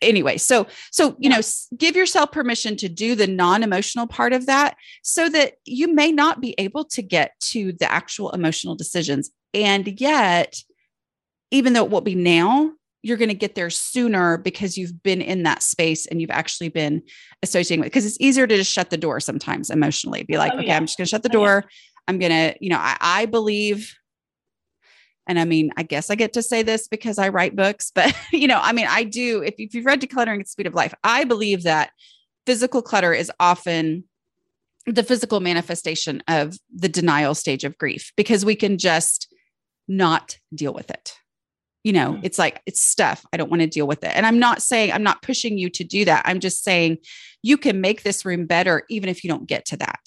[0.00, 0.36] anyway.
[0.38, 1.40] So, so, you know,
[1.76, 6.12] give yourself permission to do the non emotional part of that so that you may
[6.12, 9.30] not be able to get to the actual emotional decisions.
[9.54, 10.56] And yet,
[11.50, 15.20] even though it won't be now, you're going to get there sooner because you've been
[15.20, 17.02] in that space and you've actually been
[17.42, 20.58] associating with because it's easier to just shut the door sometimes emotionally be like Oh,
[20.58, 20.76] okay yeah.
[20.76, 21.44] i'm just going to shut the Oh, yeah.
[21.46, 21.64] door
[22.06, 23.92] i'm going to you know I, I believe
[25.26, 28.14] and i mean i guess i get to say this because i write books but
[28.32, 30.74] you know i mean i do if, if you've read decluttering at the speed of
[30.74, 31.90] life i believe that
[32.46, 34.04] physical clutter is often
[34.86, 39.32] the physical manifestation of the denial stage of grief because we can just
[39.86, 41.14] not deal with it.
[41.84, 42.20] You know Mm.
[42.24, 43.24] it's like it's stuff.
[43.32, 44.12] I don't want to deal with it.
[44.14, 46.22] And i'm not saying i'm not pushing you to do that.
[46.24, 46.98] I'm just saying
[47.42, 50.00] you can make this room better even if you don't get to that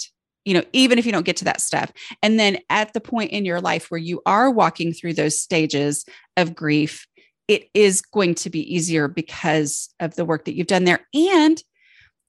[0.46, 3.32] you know even if you don't get to that stuff and then at the point
[3.32, 6.06] in your life where you are walking through those stages
[6.38, 7.08] of grief
[7.48, 11.64] it is going to be easier because of the work that you've done there and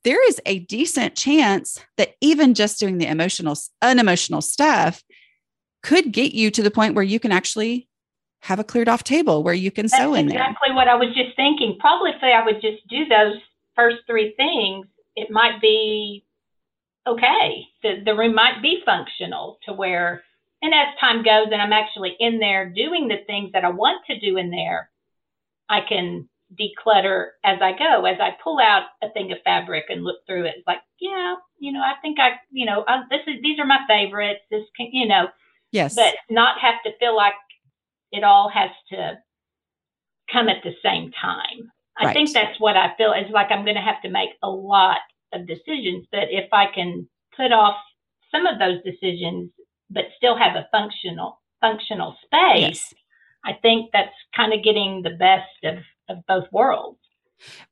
[0.04, 5.02] there is a decent chance that even just doing the emotional unemotional stuff
[5.82, 7.88] could get you to the point where you can actually
[8.40, 10.38] have a cleared off table where you can That's sew in there.
[10.38, 11.76] exactly what I was just thinking.
[11.80, 13.36] Probably if I would just do those
[13.74, 16.25] first three things, it might be
[17.06, 17.66] okay.
[17.82, 20.22] The the room might be functional to where
[20.62, 24.04] and as time goes and I'm actually in there doing the things that I want
[24.06, 24.90] to do in there,
[25.68, 28.04] I can declutter as I go.
[28.06, 31.34] As I pull out a thing of fabric and look through it, it's like, yeah,
[31.58, 34.40] you know, I think I, you know, I, this is these are my favorites.
[34.50, 35.28] This can, you know,
[35.72, 35.94] Yes.
[35.94, 37.34] but not have to feel like
[38.12, 39.18] it all has to
[40.32, 41.70] come at the same time.
[41.98, 42.14] I Right.
[42.14, 43.12] think that's what I feel.
[43.12, 44.98] It's like I'm going to have to make a lot
[45.36, 47.76] of decisions, but if I can put off
[48.32, 49.50] some of those decisions,
[49.90, 52.94] but still have a functional functional space, yes.
[53.44, 56.98] I think that's kind of getting the best of, of both worlds.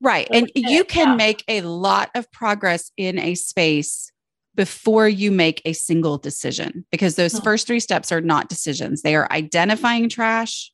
[0.01, 0.29] Right.
[0.31, 1.15] So And you can yeah.
[1.17, 4.11] make a lot of progress in a space
[4.55, 7.43] before you make a single decision because those Hmm.
[7.43, 9.03] first three steps are not decisions.
[9.03, 10.71] They are identifying trash,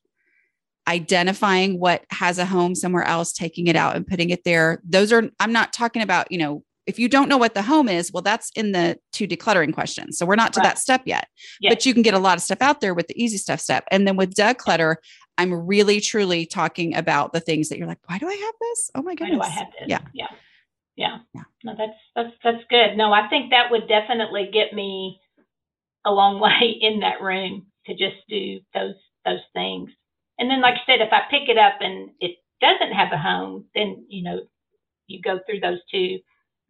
[0.87, 4.81] identifying what has a home somewhere else, taking it out and putting it there.
[4.87, 7.87] Those are, I'm not talking about, you know, if you don't know what the home
[7.87, 10.17] is, well, that's in the two decluttering questions.
[10.17, 10.69] So we're not to Right.
[10.69, 11.27] that step yet,
[11.59, 11.73] Yes.
[11.73, 13.85] but you can get a lot of stuff out there with the easy stuff step.
[13.91, 14.95] And then with declutter,
[15.37, 18.91] I'm really truly talking about the things that you're like, why do I have this?
[18.95, 19.39] Oh my goodness.
[19.39, 19.87] Why do I have this?
[19.87, 19.99] Yeah.
[20.13, 20.27] Yeah.
[20.95, 21.17] Yeah.
[21.33, 21.43] Yeah.
[21.63, 22.97] No, that's that's that's good.
[22.97, 25.19] No, I think that would definitely get me
[26.05, 29.91] a long way in that room to just do those those things.
[30.37, 33.17] And then like I said, if I pick it up and it doesn't have a
[33.17, 34.41] home, then you know,
[35.07, 36.19] you go through those two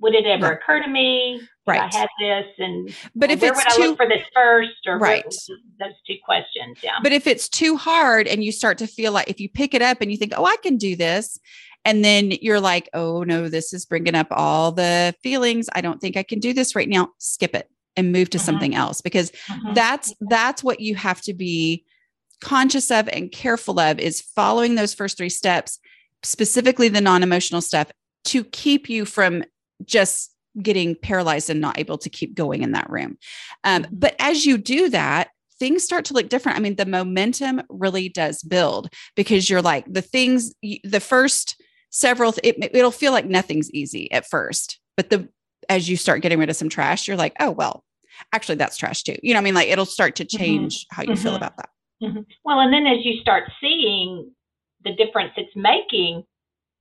[0.01, 3.57] would it ever occur to me right I had this and but if where it's
[3.59, 5.23] would I too look for this first or Right.
[5.25, 5.35] what,
[5.79, 9.29] those two questions yeah But if it's too hard and you start to feel like
[9.29, 11.39] if you pick it up and you think, oh, I can do this,
[11.85, 15.67] and then you're like, oh, no, this is bringing up all the feelings.
[15.73, 17.09] I don't think I can do this right now.
[17.17, 18.41] Skip it and move to Mhm.
[18.41, 19.73] something else because Mhm.
[19.75, 21.83] that's that's what you have to be
[22.41, 25.79] conscious of and careful of is following those first three steps
[26.23, 27.91] specifically the non-emotional stuff
[28.25, 29.43] to keep you from
[29.85, 33.17] just getting paralyzed and not able to keep going in that room
[33.63, 33.89] um, Mhm.
[33.91, 38.09] but as you do that things start to look different i mean the momentum really
[38.09, 43.71] does build because you're like the things the first several it, it'll feel like nothing's
[43.71, 45.29] easy at first but the
[45.69, 47.83] as you start getting rid of some trash you're like oh well
[48.33, 51.03] actually that's trash too you know what i mean like it'll start to change how
[51.03, 51.37] you feel Mhm.
[51.37, 51.69] about that
[52.01, 52.25] Mhm.
[52.43, 54.31] Well, and then as you start seeing
[54.83, 56.23] the difference it's making,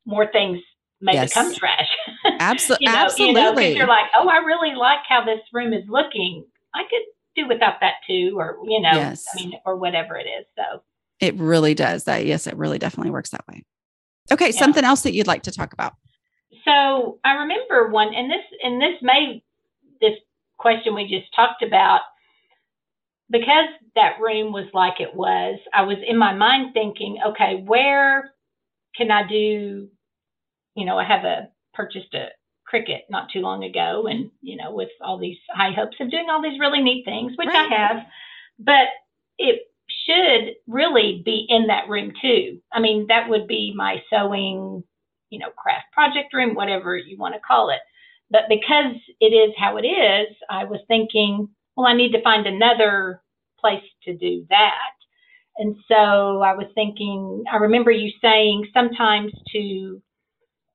[0.06, 0.58] more things
[1.00, 1.30] may Yes.
[1.30, 1.88] become trash.
[2.40, 5.72] Absol- you know, absolutely You know, you're like, oh, I really like how this room
[5.72, 6.44] is looking.
[6.74, 7.02] I could
[7.36, 9.26] do without that too, or you know, Yes.
[9.32, 10.46] I mean, or whatever it is.
[10.56, 10.82] So,
[11.20, 13.62] it really does that yes it really definitely works that way
[14.32, 14.52] okay Yeah.
[14.52, 15.92] something else that you'd like to talk about
[16.64, 19.42] so I remember one, and this, and this may,
[20.00, 20.14] this
[20.58, 22.00] question we just talked about,
[23.30, 25.58] because that room was like it was.
[25.72, 28.32] I was in my mind thinking, okay, where
[28.96, 29.88] can I do?
[30.74, 32.28] You know, I have a purchased a
[32.72, 36.28] Cricut not too long ago, and you know, with all these high hopes of doing
[36.30, 37.70] all these really neat things, which Right.
[37.70, 38.06] I have,
[38.58, 38.88] but
[39.38, 39.62] it
[40.06, 42.60] should really be in that room too.
[42.72, 44.84] I mean, that would be my sewing,
[45.30, 47.80] you know, craft project room, whatever you want to call it.
[48.30, 52.46] But because it is how it is, I was thinking, well, I need to find
[52.46, 53.22] another
[53.58, 54.92] place to do that.
[55.58, 60.00] And so I was thinking, I remember you saying sometimes to,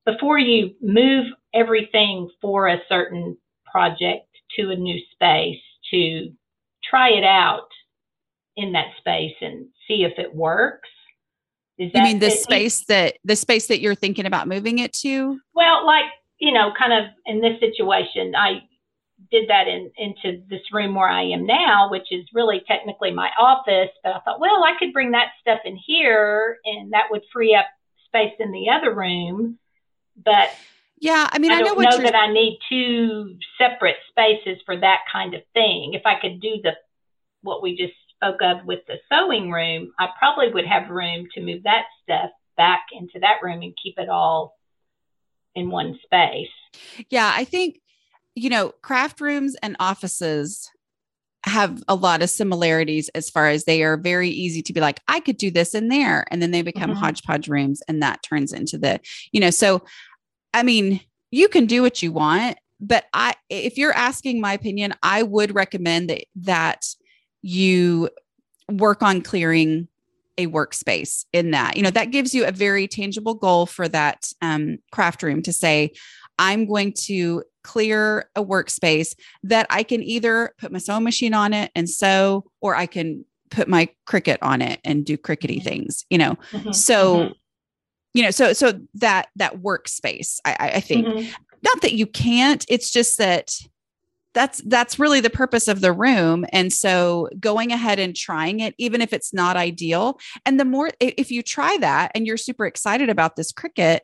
[0.06, 3.38] before you move everything for a certain
[3.70, 6.32] project to a new space, to
[6.90, 7.68] try it out
[8.56, 10.90] in that space and see if it works.
[11.78, 15.40] Is you mean the space that the space that you're thinking about moving it to
[15.54, 16.06] well, like,
[16.40, 18.62] you know, kind of in this situation, I
[19.32, 23.30] did that in into this room where I am now, which is really technically my
[23.40, 27.24] office, but I thought, well, I could bring that stuff in here and that would
[27.34, 27.66] free up
[28.06, 29.58] space in the other room.
[30.24, 30.50] But
[31.00, 34.78] yeah i mean I i, don't what know that I need two separate spaces for
[34.80, 35.94] that kind of thing.
[35.94, 36.72] If I could do the
[37.42, 41.42] what we just spoke of with the sewing room, I probably would have room to
[41.42, 44.58] move that stuff back into that room and keep it all
[45.54, 46.48] in one space.
[47.10, 47.82] Yeah, I think,
[48.36, 50.72] you know, craft rooms and offices
[51.46, 55.00] have a lot of similarities as far as they are very easy to be like,
[55.08, 56.26] I could do this in there.
[56.32, 56.98] And then they become Mhm.
[56.98, 59.00] hodgepodge rooms and that turns into the,
[59.32, 59.84] you know, so
[60.54, 64.94] I mean, you can do what you want, but I, if you're asking my opinion,
[65.04, 66.86] I would recommend that, that
[67.42, 68.10] you
[68.72, 69.88] work on clearing
[70.38, 71.78] a workspace in that.
[71.78, 75.54] You know, that gives you a very tangible goal for that um, craft room to
[75.54, 75.92] say,
[76.40, 81.52] I'm going to clear a workspace that I can either put my sewing machine on
[81.52, 85.64] it and sew, or I can put my Cricut on it and do crickety Mhm.
[85.64, 86.36] things, you know.
[86.52, 86.76] Mhm.
[86.76, 87.34] So, Mhm.
[88.14, 91.34] you know, so so that that workspace, I, I think Mhm.
[91.64, 93.52] not that you can't it's just that
[94.36, 98.76] that's that's really the purpose of the room and so going ahead and trying it
[98.78, 102.66] even if it's not ideal and the more if you try that and you're super
[102.68, 104.02] excited about this Cricut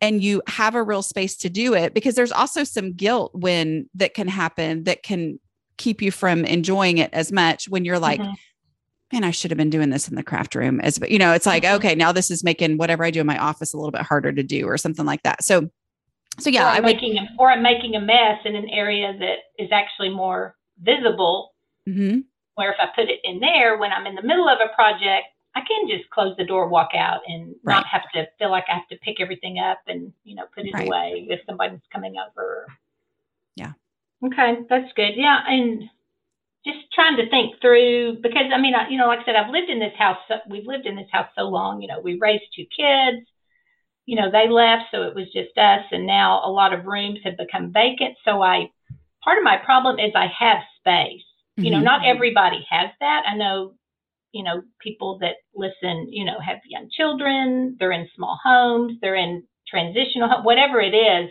[0.00, 3.88] and you have a real space to do it because there's also some guilt when
[3.94, 5.38] that can happen that can
[5.76, 8.34] keep you from enjoying it as much when you're like Mhm.
[9.12, 11.32] man i should have been doing this in the craft room as but you know
[11.32, 11.74] it's like Mhm.
[11.76, 14.32] okay now this is making whatever i do in my office a little bit harder
[14.32, 15.68] to do or something like that so
[16.38, 19.70] so yeah I'm making a, or I'm making a mess in an area that is
[19.72, 21.52] actually more visible.
[21.88, 22.20] mm-hmm.
[22.54, 25.26] Where if I put it in there when I'm in the middle of a project,
[25.54, 27.74] I can just close the door, walk out, and Right.
[27.76, 30.66] not have to feel like I have to pick everything up and you know put
[30.66, 30.86] it Right.
[30.86, 32.66] away if somebody's coming over.
[33.56, 33.72] Yeah.
[34.24, 35.14] Okay, that's good.
[35.16, 35.88] Yeah, and
[36.66, 39.50] just trying to think through because I mean, I, you know, like I said, I've
[39.50, 40.18] lived in this house.
[40.28, 41.80] so- We've lived in this house so long.
[41.82, 43.26] You know, we raised two kids.
[44.06, 47.20] You know, they left, so it was just us, and now a lot of rooms
[47.24, 48.16] have become vacant.
[48.24, 48.70] So I,
[49.22, 51.22] part of my problem is I have space.
[51.56, 51.84] You know, Mhm.
[51.84, 53.24] not everybody has that.
[53.26, 53.74] I know,
[54.32, 59.16] you know, people that listen, you know, have young children, they're in small homes, they're
[59.16, 61.30] in transitional, whatever it is.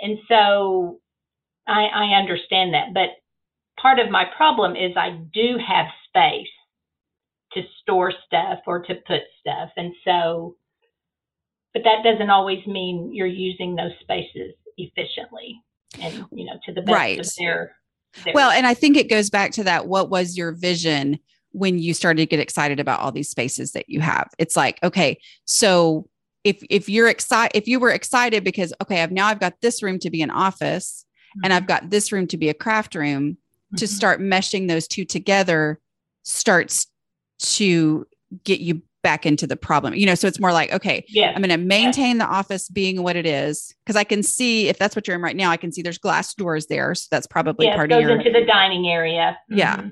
[0.00, 1.00] And so
[1.66, 2.94] I, I understand that.
[2.94, 3.10] But
[3.80, 6.48] part of my problem is I do have space
[7.52, 9.70] to store stuff or to put stuff.
[9.76, 10.56] And so,
[11.72, 15.60] but that doesn't always mean you're using those spaces efficiently
[16.00, 17.20] and you know to the best Right.
[17.20, 17.76] of their,
[18.24, 19.86] their Well, and I think it goes back to that.
[19.86, 21.18] What was your vision
[21.54, 24.28] when you started to get excited about all these spaces that you have?
[24.38, 26.08] It's like, okay, so
[26.42, 29.82] if if you're excited, if you were excited because okay, I've now I've got this
[29.82, 31.06] room to be an office
[31.42, 33.38] and I've got this room to be a craft room,
[33.76, 33.88] to Mhm.
[33.88, 35.80] start meshing those two together
[36.22, 36.86] starts
[37.40, 38.06] to
[38.44, 39.94] get you back into the problem.
[39.94, 43.02] You know, so it's more like, okay, yes I'm going to maintain the office being
[43.02, 45.50] what it is because I can see if that's what you're in right now.
[45.50, 48.18] I can see there's glass doors there, so that's probably yes, part goes of your.
[48.18, 49.88] into the dining area Yeah.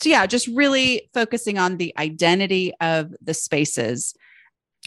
[0.00, 4.14] So yeah, just really focusing on the identity of the spaces,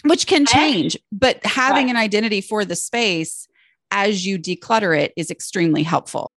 [0.03, 1.91] which can change, but having Right.
[1.91, 3.47] an identity for the space
[3.91, 6.31] as you declutter it is extremely helpful.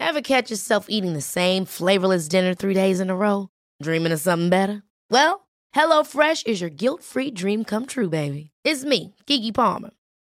[0.00, 3.48] Ever catch yourself eating the same flavorless dinner three days in a row?
[3.82, 4.82] Dreaming of something better?
[5.10, 5.46] Well,
[5.76, 8.50] HelloFresh is your guilt free dream come true, baby.
[8.64, 9.90] It's me, Keke Palmer.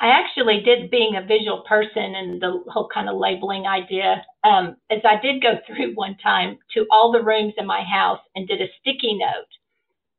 [0.00, 4.24] I actually did being a visual person and the whole kind of labeling idea.
[4.44, 8.20] Um, as I did go through one time to all the rooms in my house
[8.34, 9.46] and did a sticky note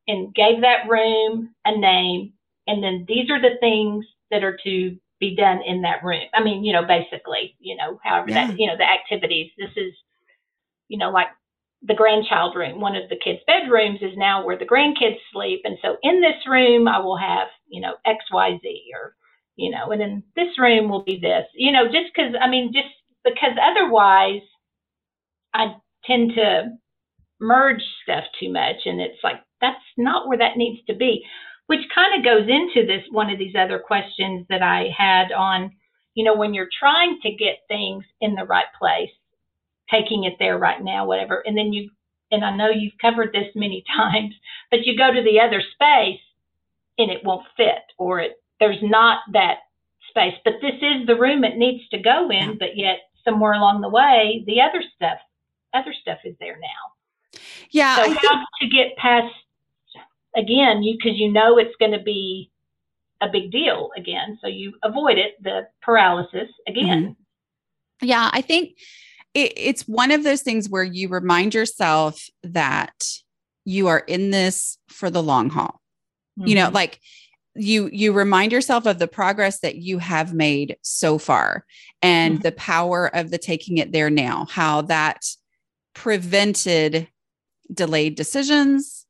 [0.08, 2.34] and gave that room a name.
[2.68, 6.24] And then these are the things that are to be done in that room.
[6.34, 8.48] I mean, you know, basically, you know, however Yeah.
[8.48, 9.52] that, you know, the activities.
[9.58, 9.94] This is,
[10.88, 11.30] you know, like
[11.84, 12.82] the grandchild room.
[12.82, 15.62] One of the kids' bedrooms is now where the grandkids sleep.
[15.66, 18.62] And so in this room, I will have, you know, XYZ
[18.96, 19.16] or,
[19.56, 22.74] you know, and in this room will be this, you know, just because, I mean,
[22.74, 22.94] just
[23.24, 24.42] because otherwise
[25.54, 25.76] I
[26.06, 26.78] tend to
[27.40, 28.86] merge stuff too much.
[28.86, 31.24] And it's like, that's not where that needs to be,
[31.68, 35.72] which kind of goes into this one of these other questions that I had on,
[36.14, 39.12] you know, when you're trying to get things in the right place,
[39.90, 41.90] taking it there right now, whatever, and then you,
[42.32, 44.34] and I know you've covered this many times,
[44.70, 46.22] but you go to the other space
[46.98, 49.60] and it won't fit or it there's not that
[50.10, 50.36] space.
[50.44, 53.90] But this is the room it needs to go in, but yet somewhere along the
[53.90, 55.18] way, the other stuff,
[55.74, 57.40] other stuff is there now.
[57.72, 59.34] Yeah, So I think how to get past
[60.36, 62.52] again, you because you know it's going to be
[63.22, 67.16] a big deal again, so you avoid it, the paralysis again.
[68.02, 68.78] Yeah, I think
[69.34, 73.10] it, it's one of those things where you remind yourself that
[73.64, 75.82] you are in this for the long haul.
[76.38, 76.74] You know, Mhm.
[76.74, 77.00] like
[77.56, 81.66] you you remind yourself of the progress that you have made so far
[82.02, 82.44] and Mhm.
[82.44, 85.26] the power of the taking it there now, how that
[85.94, 87.08] prevented
[87.74, 89.06] delayed decisions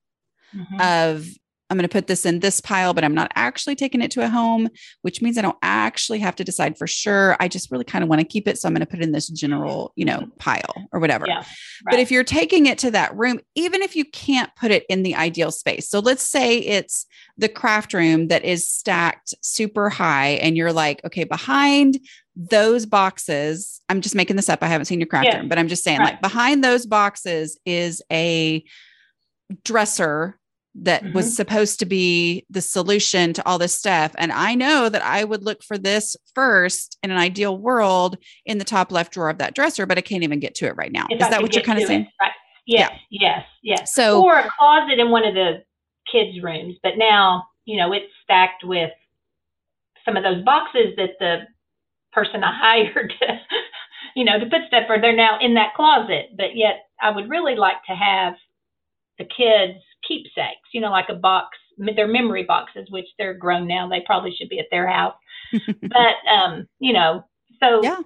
[0.56, 0.80] Mhm.
[0.82, 1.28] of
[1.70, 4.24] I'm going to put this in this pile, but I'm not actually taking it to
[4.24, 4.70] a home,
[5.01, 7.36] which means I don't actually have to decide for sure.
[7.39, 8.59] I just really kind of want to keep it.
[8.59, 11.26] So I'm going to put it in this general, you know, pile or whatever.
[11.28, 11.43] yeah,
[11.89, 15.01] But if you're taking it to that room, even if you can't put it in
[15.01, 17.07] the ideal space, so let's say it's
[17.38, 21.99] the craft room that is stacked super high, and you're like, okay, behind
[22.36, 24.61] those boxes, I'm just making this up.
[24.61, 25.39] I haven't seen your craft Yeah.
[25.39, 26.11] room, but I'm just saying, Right.
[26.11, 28.63] like, behind those boxes is a
[29.63, 30.38] dresser
[30.84, 31.14] that Mhm.
[31.14, 34.14] was supposed to be the solution to all this stuff.
[34.18, 38.58] And I know that I would look for this first in an ideal world in
[38.58, 40.92] the top left drawer of that dresser, but I can't even get to it right
[40.92, 41.06] now.
[41.10, 42.02] If Is I that what you're kind of saying?
[42.02, 42.32] it, Right.
[42.68, 43.94] Yes, yes, yes.
[43.94, 45.64] So- or a closet in one of the
[46.12, 48.92] kids' rooms, but now you know it's stacked with
[50.04, 51.48] some of those boxes that the
[52.12, 52.52] person I
[52.94, 53.40] hired to,
[54.16, 56.30] you know, to put stuff, for, they're now in that closet.
[56.38, 58.36] But yet, I would really like to have
[59.18, 61.58] the kids' keepsakes, you know, like a box.
[61.78, 63.88] They're memory boxes, which they're grown now.
[63.89, 65.16] They probably should be at their house.
[65.82, 67.24] but um, you know,
[67.62, 67.99] so Yeah.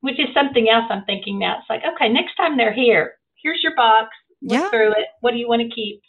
[0.00, 1.58] which is something else I'm thinking now.
[1.58, 4.08] It's like, okay, next time they're here, here's your box.
[4.42, 4.70] Look Yeah.
[4.70, 5.06] through it.
[5.20, 6.00] What do you want to keep?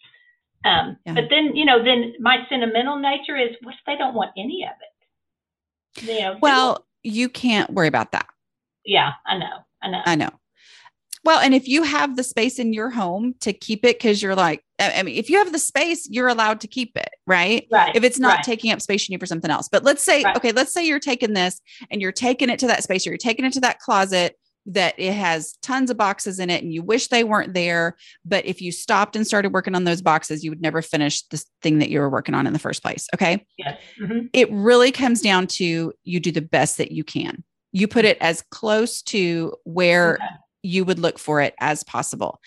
[0.66, 1.14] Um, Yeah.
[1.14, 4.64] But then, you know, then my sentimental nature is, what if they don't want any
[4.66, 6.08] of it?
[6.10, 8.28] You know, Well, you can't worry about that.
[8.86, 10.02] yeah, I know, I know.
[10.06, 10.30] I know.
[11.26, 14.36] Well, and if you have the space in your home to keep it, because you're
[14.36, 17.66] like, I mean, if you have the space, you're allowed to keep it, right?
[17.72, 17.96] Right.
[17.96, 18.44] If it's not right.
[18.44, 19.70] taking up space you need for something else.
[19.70, 20.36] But let's say, Right.
[20.36, 23.18] okay, let's say you're taking this and you're taking it to that space or you're
[23.18, 26.82] taking it to that closet that it has tons of boxes in it and you
[26.82, 27.96] wish they weren't there.
[28.26, 31.46] But if you stopped and started working on those boxes, you would never finish this
[31.62, 33.08] thing that you were working on in the first place.
[33.14, 33.46] Okay.
[33.58, 33.80] Yes.
[34.02, 34.30] Mhm.
[34.34, 37.44] It really comes down to you do the best that you can.
[37.72, 40.26] You put it as close to where Okay.
[40.64, 42.40] You would look for it as possible.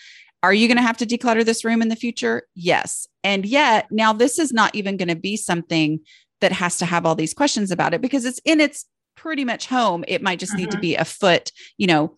[0.43, 2.43] Are you going to have to declutter this room in the future?
[2.55, 3.07] Yes.
[3.23, 5.99] And yet, now this is not even going to be something
[6.41, 9.65] that has to have all these questions about it because it's in its pretty much
[9.67, 10.03] home.
[10.07, 10.81] It might just need to Mhm.
[10.81, 12.15] be a foot, you know,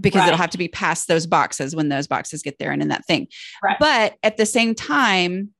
[0.00, 2.88] because it'll have to be past those boxes when those boxes get there and in
[2.88, 3.28] that thing.
[3.62, 3.76] Right.
[3.78, 5.50] But at the same time,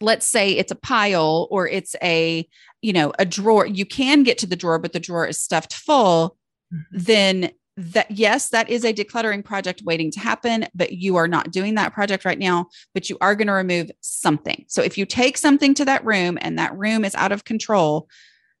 [0.00, 2.48] let's say it's a pile or it's a,
[2.80, 3.66] you know, a drawer.
[3.66, 6.36] You can get to the drawer, but the drawer is stuffed full
[6.72, 6.84] Mhm.
[7.04, 11.52] then that yes that is a decluttering project waiting to happen but you are not
[11.52, 14.64] doing that project right now but you are going to remove something.
[14.66, 18.08] So if you take something to that room and that room is out of control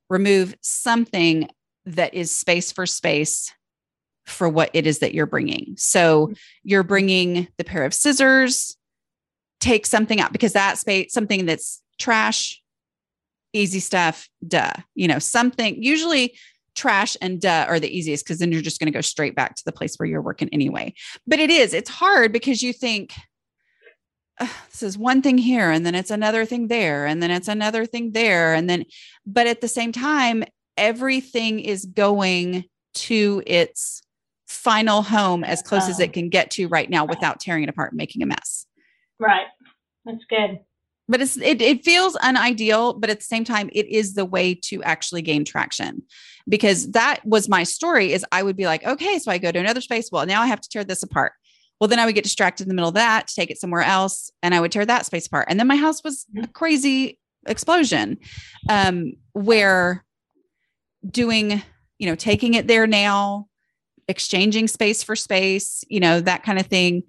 [0.08, 1.48] remove something
[1.84, 3.52] that is space for space
[4.24, 5.74] for what it is that you're bringing.
[5.76, 8.76] So you're bringing the pair of scissors
[9.60, 12.62] take something out because that space something that's trash
[13.54, 16.36] easy stuff duh you know something usually
[16.78, 19.56] trash and duh are the easiest because then you're just going to go straight back
[19.56, 20.94] to the place where you're working anyway.
[21.26, 23.12] But it is, it's hard because you think
[24.70, 27.84] this is one thing here and then it's another thing there and then it's another
[27.84, 28.54] thing there.
[28.54, 28.84] And then,
[29.26, 30.44] but at the same time,
[30.76, 32.64] everything is going
[32.94, 34.02] to its
[34.46, 36.04] final home as close as oh.
[36.04, 38.66] it can get to right now without tearing it apart and making a mess.
[39.18, 39.46] Right.
[40.04, 40.60] That's good.
[41.08, 44.54] But it's it, it feels unideal, but at the same time, it is the way
[44.54, 46.02] to actually gain traction.
[46.48, 49.58] Because that was my story is I would be like, okay, so I go to
[49.58, 50.10] another space.
[50.10, 51.32] Well, now I have to tear this apart.
[51.80, 53.82] Well, then I would get distracted in the middle of that, to take it somewhere
[53.82, 55.46] else, and I would tear that space apart.
[55.48, 58.18] And then my house was a crazy explosion
[58.68, 60.04] um, where
[61.08, 61.62] doing,
[61.98, 63.46] you know, taking it there now,
[64.08, 67.04] exchanging space for space, you know, that kind of thing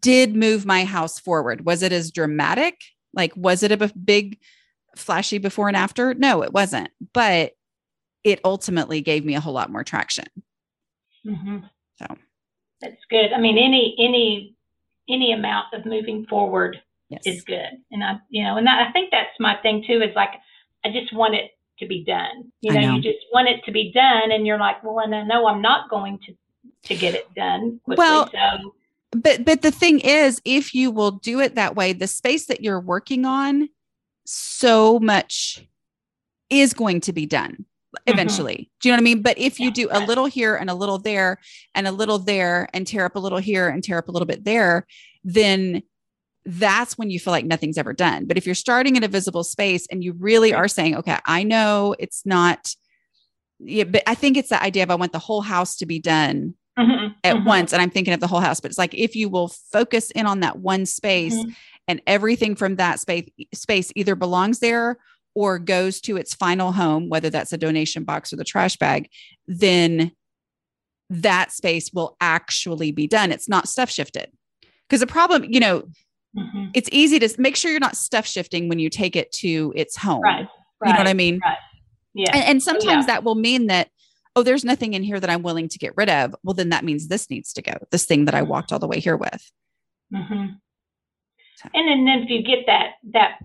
[0.00, 1.64] did move my house forward.
[1.64, 2.76] Was it as dramatic?
[3.14, 4.38] Like, was it a b- big,
[4.96, 6.14] flashy before and after?
[6.14, 6.90] No, it wasn't.
[7.12, 7.52] But
[8.24, 10.26] it ultimately gave me a whole lot more traction.
[11.24, 11.58] hmm
[11.98, 12.06] So,
[12.80, 13.32] That's good.
[13.32, 14.54] I mean, any any
[15.08, 17.22] any amount of moving forward yes.
[17.24, 20.02] is good, and I you know, and that, I think that's my thing too.
[20.02, 20.30] Is like
[20.84, 22.52] I just want it to be done.
[22.60, 22.94] You know, know.
[22.96, 25.62] you just want it to be done, and you're like, well, and I know I'm
[25.62, 26.34] not going to
[26.84, 28.04] to get it done quickly.
[28.04, 28.74] Well, so
[29.12, 32.62] but but the thing is if you will do it that way the space that
[32.62, 33.68] you're working on
[34.24, 35.66] so much
[36.50, 37.64] is going to be done
[38.06, 38.70] eventually.
[38.80, 39.22] Do you know what i mean?
[39.22, 39.80] But if you Mm-hmm.
[39.80, 41.38] Yeah, do a little here and a little there
[41.74, 44.26] and a little there and tear up a little here and tear up a little
[44.26, 44.86] bit there
[45.24, 45.82] then
[46.44, 48.24] that's when you feel like nothing's ever done.
[48.24, 51.42] But if you're starting in a visible space and you really are saying okay i
[51.42, 52.74] know it's not
[53.60, 55.98] yeah, but I think it's the idea of I want the whole house to be
[55.98, 57.44] done mhm, at mhm.
[57.46, 60.10] once and i'm thinking of the whole house but it's like if you will focus
[60.12, 61.54] in on that one space Mhm.
[61.88, 64.98] and everything from that space space either belongs there
[65.34, 69.08] or goes to its final home whether that's a donation box or the trash bag
[69.46, 70.12] then
[71.10, 74.30] that space will actually be done it's not stuff shifted
[74.88, 75.84] because the problem you know
[76.36, 76.70] Mhm.
[76.74, 79.96] it's easy to make sure you're not stuff shifting when you take it to its
[79.96, 80.46] home Right.
[80.84, 81.56] you know what i mean Right.
[82.14, 82.30] Yeah.
[82.34, 83.14] and, and sometimes yeah.
[83.14, 83.88] that will mean that,
[84.38, 86.34] oh, there's nothing in here that I'm willing to get rid of.
[86.44, 88.86] Well, then that means this needs to go, this thing that I walked all the
[88.86, 89.50] way here with.
[90.14, 90.46] hmm
[91.56, 93.38] So- And then, then if you get that that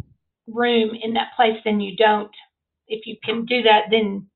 [0.46, 2.32] room in that place, then you don't.
[2.88, 4.28] If you can do that, then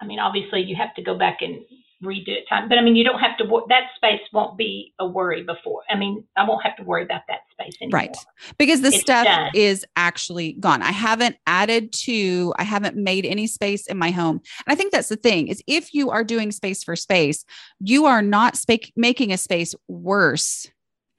[0.00, 1.56] I mean, obviously you have to go back and
[2.02, 2.68] redo it time.
[2.68, 3.44] But I mean, you don't have to.
[3.68, 5.82] That space won't be a worry before.
[5.88, 8.00] I mean, I won't have to worry about that space anymore.
[8.00, 8.16] Right.
[8.58, 9.50] Because the It's stuff done.
[9.54, 10.82] is actually gone.
[10.82, 14.36] I haven't added to, I haven't made any space in my home.
[14.66, 17.44] And I think that's the thing is if you are doing space for space,
[17.80, 18.58] you are not
[18.96, 20.66] making a space worse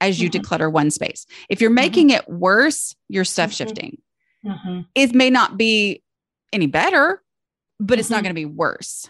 [0.00, 0.40] as you Mhm.
[0.42, 1.26] declutter one space.
[1.48, 3.56] If you're making it worse, you're stuff Mhm.
[3.56, 4.02] shifting.
[4.44, 6.02] hmm It may not be
[6.52, 7.22] any better,
[7.80, 8.22] but it's not Mhm.
[8.24, 9.08] going to be worse.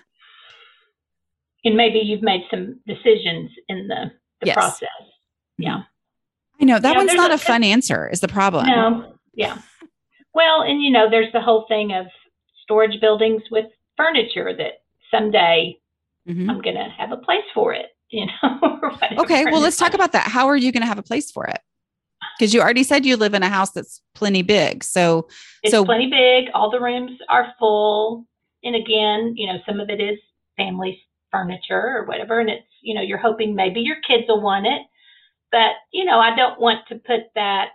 [1.66, 4.10] And maybe you've made some decisions in the
[4.40, 4.54] the Yes.
[4.54, 4.88] process.
[5.58, 5.82] Yeah.
[6.60, 8.66] I know that Yeah, one's there's not a- a fun answer, is the problem.
[8.66, 9.14] No.
[9.34, 9.58] Yeah.
[10.34, 12.06] Well, and you know, there's the whole thing of
[12.62, 15.78] storage buildings with furniture that someday
[16.28, 16.50] Mhm.
[16.50, 18.80] I'm going to have a place for it, you know.
[19.18, 20.26] Okay, well, let's talk about that.
[20.28, 21.60] How are you going to have a place for it?
[22.38, 24.84] Because you already said you live in a house that's plenty big.
[24.84, 25.28] So,
[25.62, 26.50] It's so plenty big.
[26.52, 28.26] All the rooms are full.
[28.64, 30.18] And again, you know, some of it is
[30.56, 31.00] family
[31.36, 34.82] furniture or whatever, and it's you know you're hoping maybe your kids will want it,
[35.50, 37.70] but you know I don't want to put that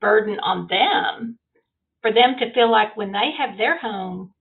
[0.00, 1.38] burden on them
[2.02, 4.32] for them to feel like when they have their home,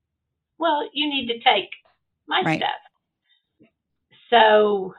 [0.59, 1.69] well, you need to take
[2.27, 2.59] my right.
[2.59, 3.69] stuff.
[4.29, 4.93] So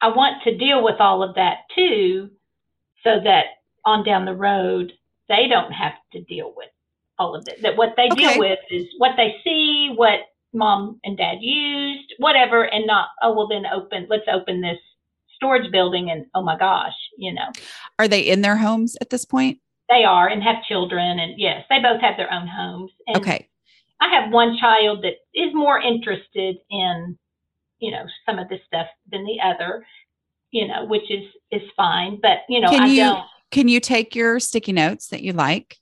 [0.00, 2.30] I want to deal with all of that too,
[3.02, 3.44] so that
[3.84, 4.92] on down the road
[5.28, 6.68] they don't have to deal with
[7.18, 7.62] all of it.
[7.62, 8.34] That what they okay.
[8.34, 10.20] deal with is what they see, what
[10.56, 14.78] mom and dad used, whatever, and not oh well then open let's open this
[15.36, 17.52] storage building and oh my gosh, you know.
[17.98, 19.60] Are they in their homes at this point?
[19.88, 22.90] They are and have children and yes, they both have their own homes.
[23.06, 23.48] And okay.
[24.00, 27.18] I have one child that is more interested in,
[27.78, 29.86] you know, some of this stuff than the other,
[30.50, 32.18] you know, which is is fine.
[32.20, 33.24] But you know, can I you, don't.
[33.52, 35.78] Can you take your sticky notes that you like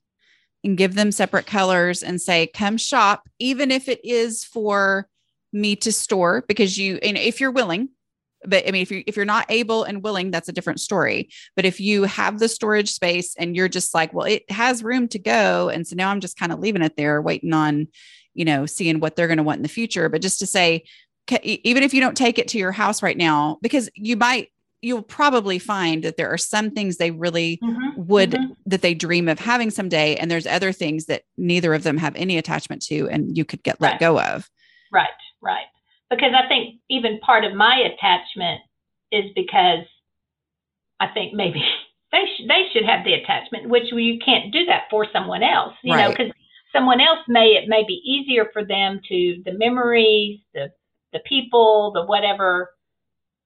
[0.65, 5.09] and give them separate colors and say, "Come shop," even if it is for
[5.53, 7.91] me to store because you, and if you're willing,
[8.47, 11.29] but I mean, if you if you're not able and willing, that's a different story.
[11.57, 15.09] But if you have the storage space and you're just like, well, it has room
[15.09, 17.89] to go, and so now I'm just kind of leaving it there, waiting on,
[18.35, 20.09] you know, seeing what they're going to want in the future.
[20.09, 20.85] But just to say,
[21.43, 24.51] even if you don't take it to your house right now, because you might
[24.85, 28.53] you'll probably find that there are some things they really mm-hmm, would mm-hmm.
[28.67, 32.15] that they dream of having someday and there's other things that neither of them have
[32.17, 34.51] any attachment to and you could get let go of
[34.93, 35.09] right
[35.43, 35.67] right
[36.11, 38.61] because I think even part of my attachment
[39.11, 39.85] is because
[41.01, 41.63] I think maybe
[42.13, 45.75] they sh- they should have the attachment, which you can't do that for someone else,
[45.83, 46.05] you right.
[46.05, 46.33] know, because
[46.73, 50.71] someone else may it may be easier for them to the memories, the
[51.13, 52.71] the people, the whatever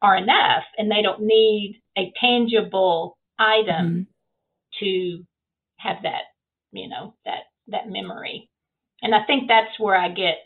[0.02, 4.84] are enough, and they don't need a tangible item mm-hmm.
[4.84, 5.24] to
[5.78, 6.22] have that,
[6.72, 8.48] you know, that that memory.
[9.02, 10.36] And I think that's where I get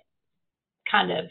[0.91, 1.27] kind of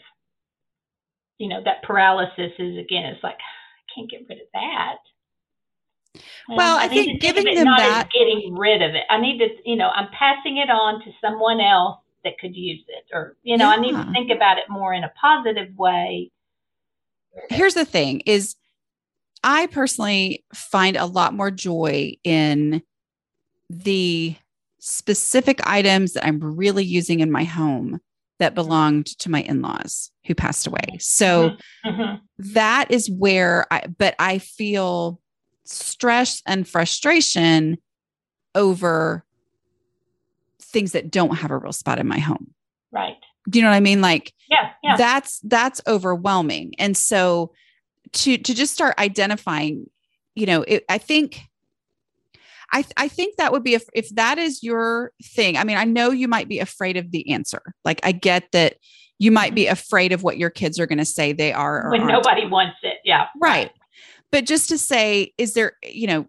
[1.42, 6.22] you know, that paralysis is again, it's like, I can't get rid of that.
[6.48, 9.02] well, I, I think giving them not that getting rid of it.
[9.10, 12.84] I need to, you know, I'm passing it on to someone else that could use
[12.86, 13.76] it, or you know, yeah.
[13.76, 16.30] I need to think about it more in a positive way.
[17.48, 18.56] Here's the thing: is
[19.44, 22.82] I personally find a lot more joy in
[23.68, 24.36] the
[24.78, 28.00] specific items that I'm really using in my home
[28.38, 30.98] that belonged to my in-laws who passed away.
[30.98, 31.50] So
[31.84, 31.88] mm-hmm.
[31.88, 32.52] mm-hmm.
[32.54, 35.20] that is where I but I feel
[35.64, 37.78] stress and frustration
[38.54, 39.24] over
[40.60, 42.52] things that don't have a real spot in my home.
[42.90, 43.16] Right.
[43.48, 44.00] Do you know what I mean?
[44.00, 44.96] Like yeah, yeah.
[44.96, 46.74] that's that's overwhelming.
[46.78, 47.52] And so
[48.12, 49.86] to to just start identifying,
[50.34, 51.40] you know, it, I think
[52.72, 55.58] I, I think that would be if, if that is your thing.
[55.58, 57.60] I mean, I know you might be afraid of the answer.
[57.84, 58.76] Like, I get that
[59.18, 61.90] you might be afraid of what your kids are going to say they are.
[61.90, 62.12] when aren't.
[62.12, 62.94] nobody wants it.
[63.04, 63.26] Yeah.
[63.40, 63.70] Right.
[64.30, 66.26] But just to say, is there, you know,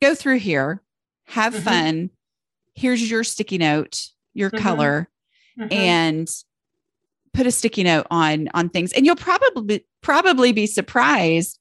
[0.00, 0.82] go through here,
[1.26, 1.62] have mm-hmm.
[1.62, 2.10] fun.
[2.74, 4.62] Here's your sticky note, your mm-hmm.
[4.62, 5.08] color,
[5.58, 5.72] mm-hmm.
[5.72, 6.28] and
[7.32, 11.58] put a sticky note on on things and you'll probably probably be surprised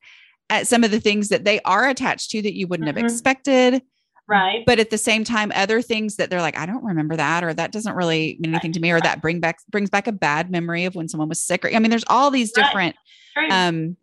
[0.50, 3.06] at some of the things that they are attached to that you wouldn't have mm-hmm.
[3.06, 3.82] expected
[4.28, 4.66] Right.
[4.66, 7.54] But at the same time, other things that they're like, I don't remember that, or
[7.54, 8.74] that doesn't really mean anything right.
[8.74, 9.04] to me, or right.
[9.04, 11.64] that bring back brings back a bad memory of when someone was sick.
[11.64, 12.98] Or I mean, there's all these different
[13.38, 13.52] right.
[13.52, 13.96] um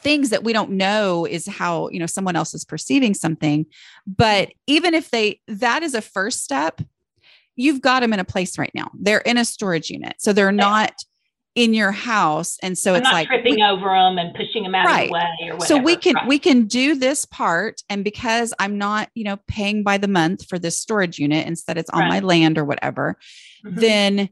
[0.00, 3.64] things that we don't know is how you know someone else is perceiving something.
[4.06, 6.82] But even if they that is a first step,
[7.56, 8.90] you've got them in a place right now.
[8.98, 10.14] They're in a storage unit.
[10.18, 10.92] So they're not
[11.56, 14.74] in your house and so I'm it's like tripping we, over them and pushing them
[14.74, 15.04] out right.
[15.04, 15.64] of the way or whatever.
[15.64, 16.28] so we can right.
[16.28, 20.46] we can do this part and because i'm not you know paying by the month
[20.46, 22.08] for this storage unit instead it's on right.
[22.10, 23.16] my land or whatever
[23.64, 23.80] mm-hmm.
[23.80, 24.28] then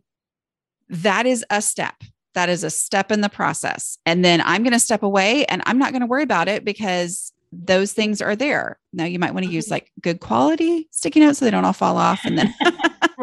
[0.90, 1.94] that is a step
[2.34, 5.62] that is a step in the process and then i'm going to step away and
[5.64, 9.32] i'm not going to worry about it because those things are there now you might
[9.32, 9.74] want to use mm-hmm.
[9.74, 12.54] like good quality sticky notes so they don't all fall off and then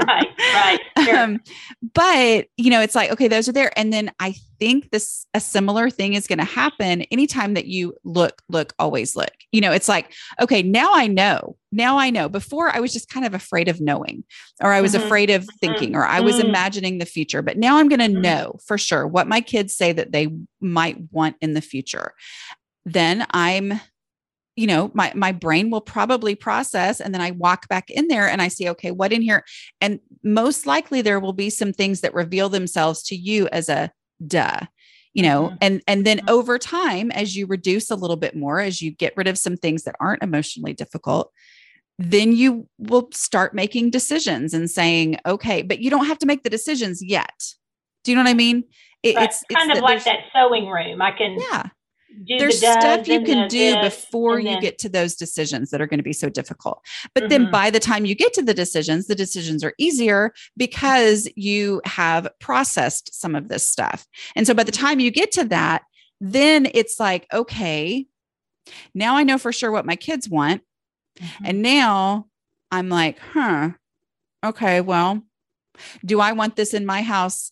[0.53, 1.17] right sure.
[1.17, 1.39] um,
[1.93, 5.39] but you know it's like okay those are there and then i think this a
[5.39, 9.71] similar thing is going to happen anytime that you look look always look you know
[9.71, 13.33] it's like okay now i know now i know before i was just kind of
[13.33, 14.23] afraid of knowing
[14.61, 15.05] or i was mm-hmm.
[15.05, 16.49] afraid of thinking or i was mm-hmm.
[16.49, 18.21] imagining the future but now i'm going to mm-hmm.
[18.21, 20.27] know for sure what my kids say that they
[20.59, 22.13] might want in the future
[22.85, 23.79] then i'm
[24.55, 28.27] you know my my brain will probably process and then i walk back in there
[28.27, 29.43] and i see okay what in here
[29.79, 33.91] and most likely there will be some things that reveal themselves to you as a
[34.25, 34.59] duh
[35.13, 35.55] you know mm-hmm.
[35.61, 36.29] and and then mm-hmm.
[36.29, 39.55] over time as you reduce a little bit more as you get rid of some
[39.57, 41.31] things that aren't emotionally difficult
[41.97, 46.43] then you will start making decisions and saying okay but you don't have to make
[46.43, 47.53] the decisions yet
[48.03, 48.63] do you know what i mean
[49.03, 49.15] It.
[49.17, 51.01] It's, it's kind of that like that sewing room.
[51.01, 51.69] I can Yeah.
[52.25, 55.69] Do there's the stuff you can do this, before you then- get to those decisions
[55.71, 56.83] that are going to be so difficult.
[57.13, 57.51] But then Mhm.
[57.51, 62.27] by the time you get to the decisions, the decisions are easier because you have
[62.39, 64.07] processed some of this stuff.
[64.35, 65.83] And so by the time you get to that,
[66.19, 68.05] then it's like, okay,
[68.93, 70.61] now I know for sure what my kids want.
[71.19, 71.29] Mhm.
[71.45, 72.27] And now
[72.71, 73.71] I'm like, huh,
[74.43, 75.23] okay, well,
[76.05, 77.51] do I want this in my house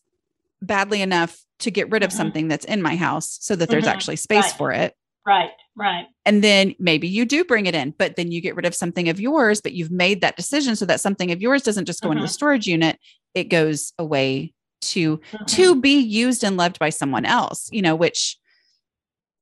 [0.62, 2.16] badly enough to get rid of Mhm.
[2.18, 3.92] something that's in my house so that there's Mhm.
[3.92, 4.54] actually space Right.
[4.58, 4.96] for it?
[5.26, 6.08] right, right.
[6.26, 9.10] And then maybe you do bring it in, but then you get rid of something
[9.10, 12.10] of yours, but you've made that decision so that something of yours doesn't just go
[12.10, 12.32] into the Mhm.
[12.34, 12.98] storage unit,
[13.36, 18.38] it goes away to to be used and loved by someone else, you know, which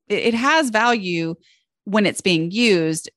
[0.09, 1.35] it, it has value
[1.85, 3.09] when it's being used,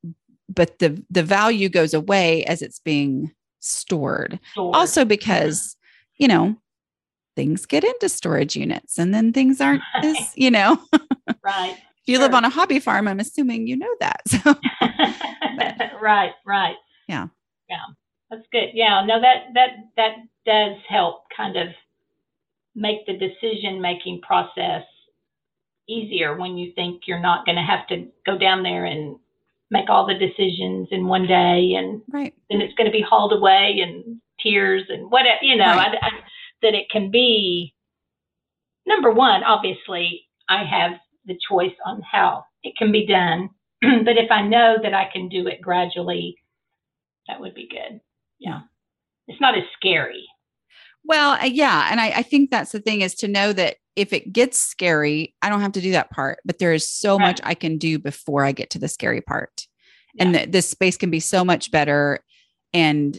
[0.48, 4.38] but the the value goes away as it's being stored.
[4.52, 4.74] Stored.
[4.76, 5.76] Also because,
[6.18, 6.56] you know,
[7.36, 10.80] things get into storage units and then things aren't as, you know,
[11.44, 11.76] right.
[11.76, 14.22] if you live on a hobby farm, I'm assuming you know that.
[15.60, 16.76] So right, right.
[17.08, 17.26] Yeah.
[17.68, 17.84] Yeah.
[18.30, 18.68] That's good.
[18.72, 19.04] Yeah.
[19.04, 20.12] No, that that that
[20.46, 21.68] does help kind of
[22.74, 24.84] make the decision making process
[25.88, 29.16] easier when you think you're not going to have to go down there and
[29.70, 32.34] make all the decisions in one day and right.
[32.50, 35.96] then it's going to be hauled away and tears and whatever you know Right.
[36.00, 36.10] I, I,
[36.62, 37.74] that it can be
[38.86, 40.92] number one obviously i have
[41.26, 43.48] the choice on how it can be done
[43.80, 46.36] but if i know that i can do it gradually
[47.28, 48.00] that would be good
[48.38, 48.60] yeah
[49.28, 50.24] it's not as scary
[51.04, 51.88] Well, uh, yeah.
[51.90, 55.34] And I, I think that's the thing is to know that if it gets scary,
[55.40, 57.28] I don't have to do that part, but there is so Right.
[57.28, 59.66] much I can do before I get to the scary part.
[60.18, 60.40] And Yeah.
[60.40, 62.20] that this space can be so much better.
[62.74, 63.18] And,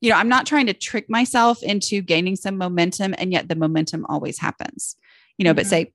[0.00, 3.56] you know, I'm not trying to trick myself into gaining some momentum, and yet the
[3.56, 4.96] momentum always happens,
[5.38, 5.70] you know, but Mhm.
[5.70, 5.92] say,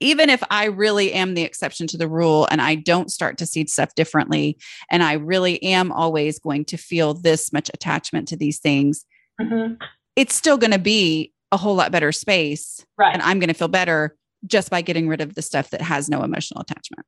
[0.00, 3.46] even if I really am the exception to the rule and I don't start to
[3.46, 4.58] see stuff differently,
[4.90, 9.06] and I really am always going to feel this much attachment to these things,
[9.40, 9.78] Mhm.
[10.16, 13.54] it's still going to be a whole lot better space right and i'm going to
[13.54, 17.06] feel better just by getting rid of the stuff that has no emotional attachment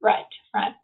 [0.00, 0.74] Right, right.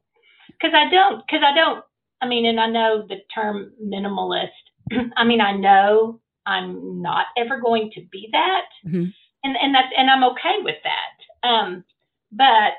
[0.49, 1.85] Because I don't, because I don't,
[2.20, 4.48] I mean, and I know the term minimalist.
[5.16, 8.66] I mean, I know I'm not ever going to be that.
[8.86, 9.12] Mhm.
[9.44, 11.48] And, and that's, and I'm okay with that.
[11.48, 11.84] Um,
[12.32, 12.74] but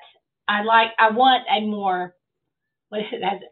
[0.47, 2.15] I like, I want a more,
[2.89, 3.43] what is it?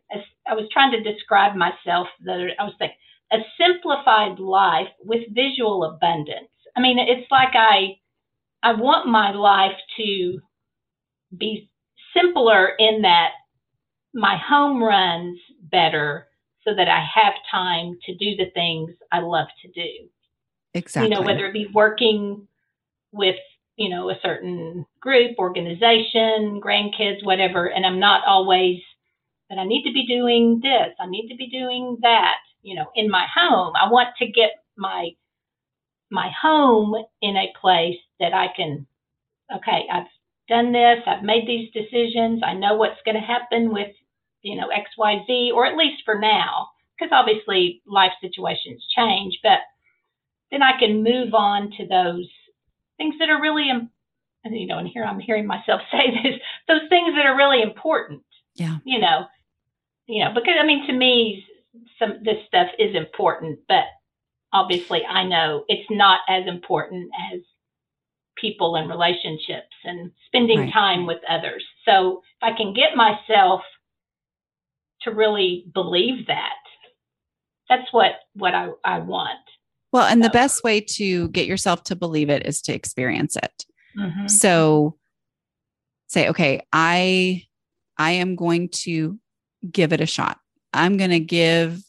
[0.47, 2.97] I was trying to describe myself that I was thinking,
[3.31, 6.49] a simplified life with visual abundance.
[6.75, 7.97] I mean, it's like I,
[8.63, 10.39] I want my life to
[11.37, 11.69] be
[12.15, 13.31] simpler in that
[14.13, 15.37] my home runs
[15.71, 16.27] better
[16.63, 20.09] so that I have time to do the things I love to do.
[20.73, 22.47] exactly You know, whether it be working
[23.11, 23.35] with,
[23.75, 28.79] you know, a certain group, organization, grandkids, whatever, and I'm not always
[29.49, 32.87] that I need to be doing this, I need to be doing that, you know,
[32.95, 33.73] in my home.
[33.75, 35.09] I want to get my
[36.11, 38.87] my home in a place that I can
[39.53, 40.07] okay, I've
[40.49, 43.91] done this, I've made these decisions, I know what's going to happen with,
[44.45, 46.67] you know, XYZ, or at least for now,
[46.97, 49.57] because obviously life situations change, but
[50.51, 52.29] then I can move on to those
[52.97, 53.71] things that are really,
[54.45, 58.21] you know, and here I'm hearing myself say this, those things that are really important.
[58.53, 58.77] Yeah.
[58.85, 59.25] You know,
[60.05, 61.43] you know, because I mean, to me,
[61.97, 63.85] some this stuff is important, but
[64.53, 67.41] obviously I know it's not as important as
[68.37, 70.73] people and relationships and spending Right.
[70.73, 71.65] time with others.
[71.83, 73.61] So if I can get myself
[75.05, 76.51] to really believe that,
[77.69, 79.39] that's what what I, I want.
[79.91, 83.65] well and the best way to get yourself to believe it is to experience it.
[83.97, 84.29] Mhm.
[84.29, 84.97] so
[86.07, 87.43] say okay i
[87.97, 89.17] i am going to
[89.71, 90.37] give it a shot.
[90.73, 91.81] I'm going to give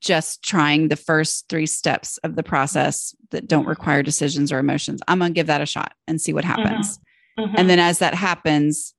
[0.00, 5.00] just trying the first three steps of the process that don't require decisions or emotions.
[5.08, 6.98] I'm going to give that a shot and see what happens.
[7.38, 7.54] Mhm.
[7.56, 8.92] and then as that happens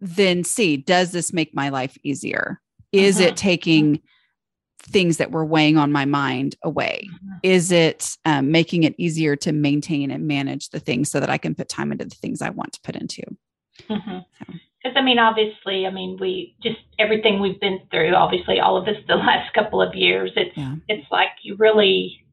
[0.00, 2.60] then see does this make my life easier
[2.92, 3.26] is Mhm.
[3.28, 4.00] it taking
[4.82, 7.38] things that were weighing on my mind away Mhm.
[7.42, 11.36] is it um, making it easier to maintain and manage the things so that i
[11.38, 13.22] can put time into the things i want to put into
[14.82, 18.14] Because I mean, obviously, I mean, we just everything we've been through.
[18.14, 20.32] Obviously, all of us the last couple of years.
[20.36, 20.76] It's Yeah.
[20.88, 22.24] it's like you really,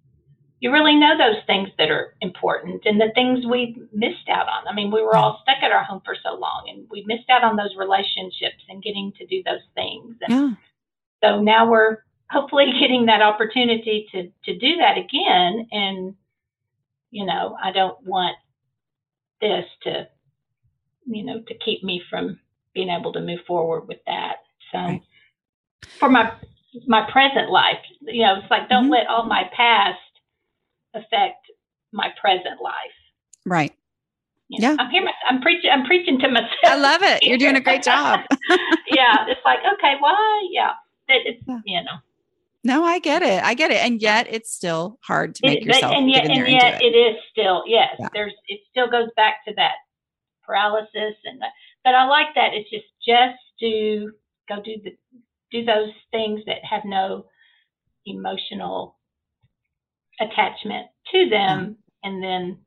[0.60, 4.68] you really know those things that are important and the things we missed out on.
[4.68, 7.30] I mean, we were all stuck at our home for so long, and we missed
[7.30, 10.18] out on those relationships and getting to do those things.
[10.22, 10.51] And yeah
[11.24, 11.99] so now we're
[12.32, 16.16] hopefully getting that opportunity to to do that again and
[17.12, 18.38] You know, I don't want
[19.41, 20.08] this to,
[21.05, 22.39] you know, to keep me from
[22.74, 24.38] being able to move forward with that.
[24.72, 25.03] So Right.
[25.99, 26.32] for my
[26.88, 28.91] my present life, you know, it's like don't Mhm.
[28.91, 29.99] let all my past
[30.94, 31.46] affect
[31.92, 32.74] my present life.
[33.46, 33.74] Right.
[34.50, 34.78] You know, Yeah.
[34.80, 35.04] I'm here.
[35.30, 35.70] I'm preaching.
[35.72, 36.50] I'm preaching to myself.
[36.64, 37.24] I love it.
[37.24, 38.22] You're doing a great job.
[38.92, 40.48] yeah, it's like okay, why?
[40.52, 40.72] Yeah,
[41.10, 41.60] that it's Yeah.
[41.66, 41.98] you know,
[42.64, 43.44] No, I get it.
[43.44, 43.78] I get it.
[43.86, 46.46] And yet it's still hard to make It- but- yourself and yet, get in there
[46.46, 46.94] and yet it.
[46.94, 47.96] it is still yes.
[48.00, 48.08] Yeah.
[48.14, 49.74] There's it still goes back to that
[50.46, 51.52] paralysis and that,
[51.84, 52.54] but I like that.
[52.54, 54.12] It's just just do
[54.50, 54.96] go do the
[55.52, 57.26] do those things that have no
[58.06, 58.97] emotional
[60.20, 62.59] attachment to them, and then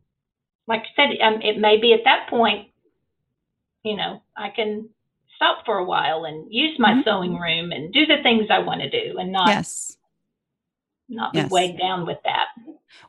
[0.66, 2.68] like I said, um, it may be at that point,
[3.82, 4.88] you know, I can
[5.34, 7.04] stop for a while and use my Mhm.
[7.04, 9.96] sewing room and do the things I want to do and not Yes.
[11.08, 12.48] not be weighed down with that.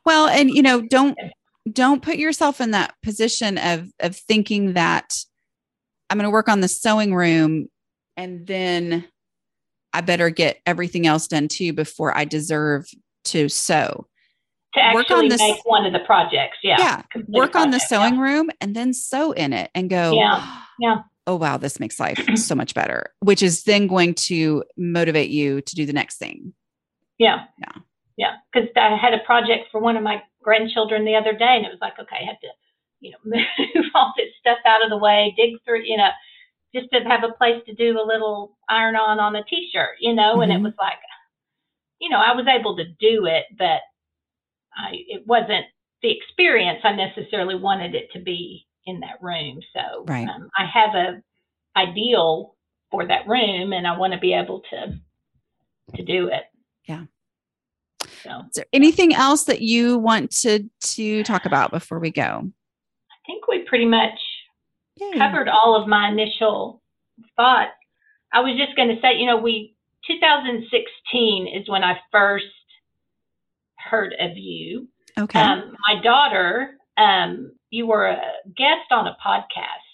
[0.05, 1.17] Well, and you know, don't
[1.71, 5.13] don't put yourself in that position of of thinking that
[6.09, 7.69] I'm going to work on the sewing room
[8.17, 9.07] and then
[9.93, 12.87] I better get everything else done too before I deserve
[13.25, 14.07] to sew.
[14.73, 16.57] To Work on actually this- make one of the projects.
[16.63, 16.77] Yeah.
[16.79, 17.01] Yeah.
[17.27, 20.45] Work on the project, sewing room and then sew in it and go, Yeah,
[20.79, 20.95] yeah.
[21.27, 25.61] oh wow, this makes life so much better, which is then going to motivate you
[25.61, 26.53] to do the next thing.
[27.17, 27.45] Yeah.
[27.59, 27.81] Yeah.
[28.17, 28.33] Yeah.
[28.53, 31.69] Because I had a project for one of my grandchildren the other day, and it
[31.69, 32.47] was like, okay, I had to,
[32.99, 36.09] you know, move all this stuff out of the way, dig through, you know,
[36.73, 40.13] just to have a place to do a little iron on on a t-shirt, you
[40.15, 40.63] know, and it Mhm.
[40.63, 40.97] was like,
[41.99, 43.81] you know, I was able to do it, but
[44.75, 45.65] I it wasn't
[46.01, 49.59] the experience I necessarily wanted it to be in that room.
[49.73, 50.27] So Right.
[50.27, 51.21] um, I have a
[51.77, 52.55] ideal
[52.89, 54.99] for that room, and I want to be able to
[55.95, 56.43] to do it.
[56.85, 57.05] Yeah.
[58.23, 62.21] So Is there anything else that you want to to talk about before we go?
[62.51, 64.19] I think we pretty much
[64.97, 65.17] Yay.
[65.17, 66.81] covered all of my initial
[67.35, 67.71] thoughts.
[68.33, 69.75] I was just going to say, you know, we
[70.07, 72.45] 2016 is when I first
[73.91, 74.87] heard of you.
[75.19, 75.39] Okay.
[75.39, 78.21] Um, my daughter, um, you were a
[78.55, 79.91] guest on a podcast,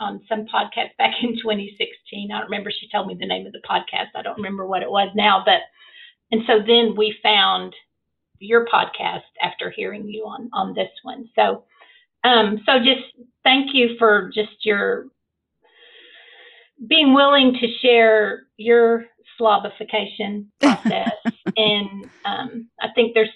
[0.00, 2.30] on some podcast back in 2016.
[2.32, 2.70] I don't remember.
[2.70, 4.08] She told me the name of the podcast.
[4.16, 5.60] I don't remember what it was now, but
[6.32, 7.72] and so then we found
[8.40, 11.28] your podcast after hearing you on on this one.
[11.36, 11.64] So,
[12.24, 15.06] um, so just thank you for just your
[16.88, 19.06] being willing to share your
[19.40, 21.12] slobification process,
[21.56, 23.30] and um, I think there's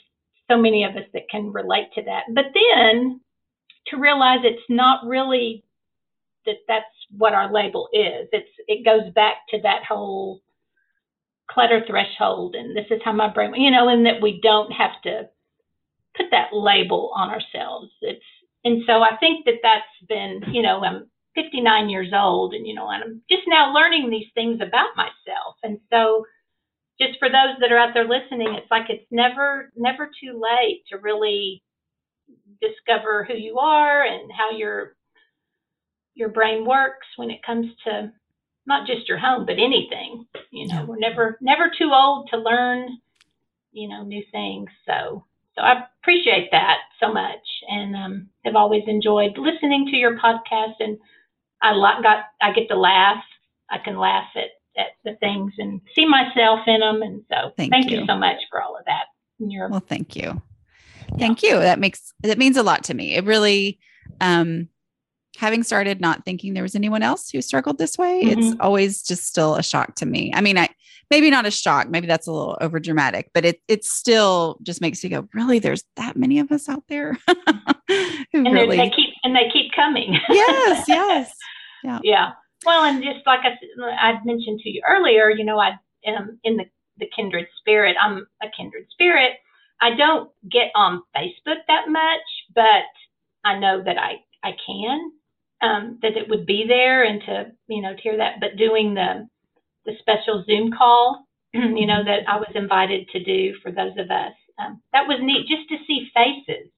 [0.51, 2.25] so many of us that can relate to that.
[2.35, 3.21] But then
[3.89, 5.65] to realize it's not really
[6.47, 6.87] that that's
[7.17, 8.29] what our label is.
[8.33, 10.41] It's it goes back to that whole
[11.51, 15.01] clutter threshold and this is how my brain you know, and that we don't have
[15.05, 15.29] to
[16.17, 17.91] put that label on ourselves.
[18.03, 18.25] It's
[18.65, 22.75] and so I think that that's been, you know, I'm 59 years old and you
[22.75, 25.57] know, and I'm just now learning these things about myself.
[25.63, 26.25] And so
[27.01, 30.83] just for those that are out there listening, it's like it's never never too late
[30.91, 31.63] to really
[32.61, 34.97] discover who you are and how your
[36.15, 38.13] your brain works when it comes to
[38.67, 40.27] not just your home but anything.
[40.51, 42.99] You know, we're never never too old to learn,
[43.73, 44.69] you know, new things.
[44.87, 45.25] So
[45.57, 50.75] so I appreciate that so much and um, have always enjoyed listening to your podcast
[50.81, 50.99] and
[51.63, 51.73] I
[52.03, 53.23] got I get to laugh.
[53.71, 57.03] I can laugh at at the things and see myself in them.
[57.03, 58.01] And so Thank thank, you.
[58.01, 58.07] you.
[58.07, 59.05] so much for all of that.
[59.39, 60.41] Your Well, thank you.
[61.19, 61.59] Thank you.
[61.59, 63.15] That makes that means a lot to me.
[63.15, 63.79] It really
[64.21, 64.69] um
[65.37, 68.57] having started not thinking there was anyone else who struggled this way, it's Mhm.
[68.61, 70.33] always just still a shock to me.
[70.35, 70.69] I mean, I
[71.11, 74.81] maybe not a shock, maybe that's a little over dramatic, but it it still just
[74.81, 77.17] makes you go, really, there's that many of us out there
[77.89, 80.19] who and really they keep and they keep coming.
[80.29, 81.33] Yes, yes.
[81.83, 82.01] Yeah.
[82.03, 82.33] Yeah.
[82.65, 83.59] Well, and just like I,
[83.91, 85.73] I mentioned to you earlier, you know, I
[86.07, 86.65] am in the,
[86.99, 87.97] the kindred spirit.
[88.01, 89.33] I'm a kindred spirit.
[89.81, 92.85] I don't get on Facebook that much, but
[93.45, 95.13] I know that I, I can,
[95.63, 98.41] um, that it would be there and to, you know, to hear that.
[98.41, 99.29] But doing the,
[99.87, 104.11] the special Zoom call, you know, that I was invited to do for those of
[104.11, 106.71] us, um, that was neat just to see faces,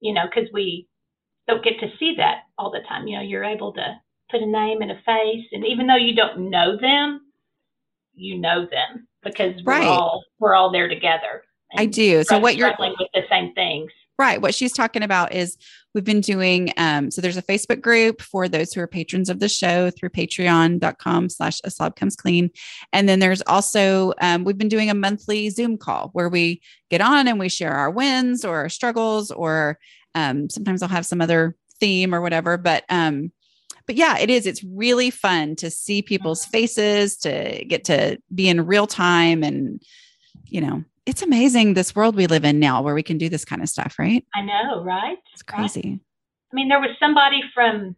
[0.00, 0.88] you know, because we
[1.48, 3.08] don't get to see that all the time.
[3.08, 3.96] You know, you're able to
[4.30, 7.20] put a name and a face, and even though you don't know them,
[8.14, 11.44] you know them because we're all we're all there together.
[11.76, 12.24] I do.
[12.24, 13.92] So what you're struggling with the same things.
[14.18, 14.40] Right.
[14.40, 15.56] What she's talking about is
[15.92, 19.40] We've been doing, um, so there's a Facebook group for those who are patrons of
[19.40, 22.50] the show through patreon.com slash a slob comes clean.
[22.92, 27.00] And then there's also, um, we've been doing a monthly Zoom call where we get
[27.00, 29.78] on and we share our wins or our struggles, or
[30.14, 32.56] um, sometimes I'll have some other theme or whatever.
[32.56, 33.32] But, um,
[33.90, 34.46] but yeah, it is.
[34.46, 39.82] It's really fun to see people's faces, to get to be in real time and,
[40.44, 43.44] you know, it's amazing this world we live in now where we can do this
[43.44, 44.24] kind of stuff, right?
[44.32, 45.18] I know, right?
[45.32, 45.80] It's crazy.
[45.84, 46.00] Right?
[46.52, 47.96] I mean, there was somebody from,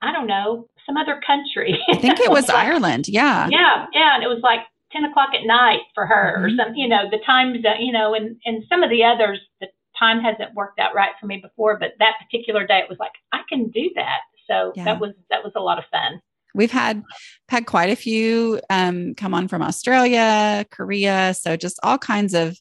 [0.00, 1.82] I don't know, some other country.
[1.90, 3.08] I think it was like, Ireland.
[3.08, 3.48] Yeah.
[3.50, 3.86] Yeah.
[3.92, 4.14] Yeah.
[4.14, 4.60] And it was like
[4.92, 6.44] 10 o'clock at night for her mm-hmm.
[6.44, 9.40] or something, you know, the times that, you know, and, and some of the others,
[9.60, 9.66] the
[9.98, 13.14] time hasn't worked out right for me before, but that particular day it was like,
[13.32, 14.20] I can do that.
[14.50, 14.84] So yeah.
[14.84, 16.20] that was, that was a lot of fun.
[16.54, 17.02] We've had
[17.48, 22.56] had quite a few um, come on from Australia, Korea, so just all kinds of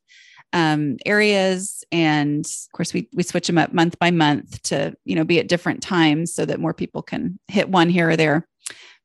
[0.52, 1.84] um, areas.
[1.92, 5.40] And of course, we we switch them up month by month to you know be
[5.40, 8.48] at different times so that more people can hit one here or there.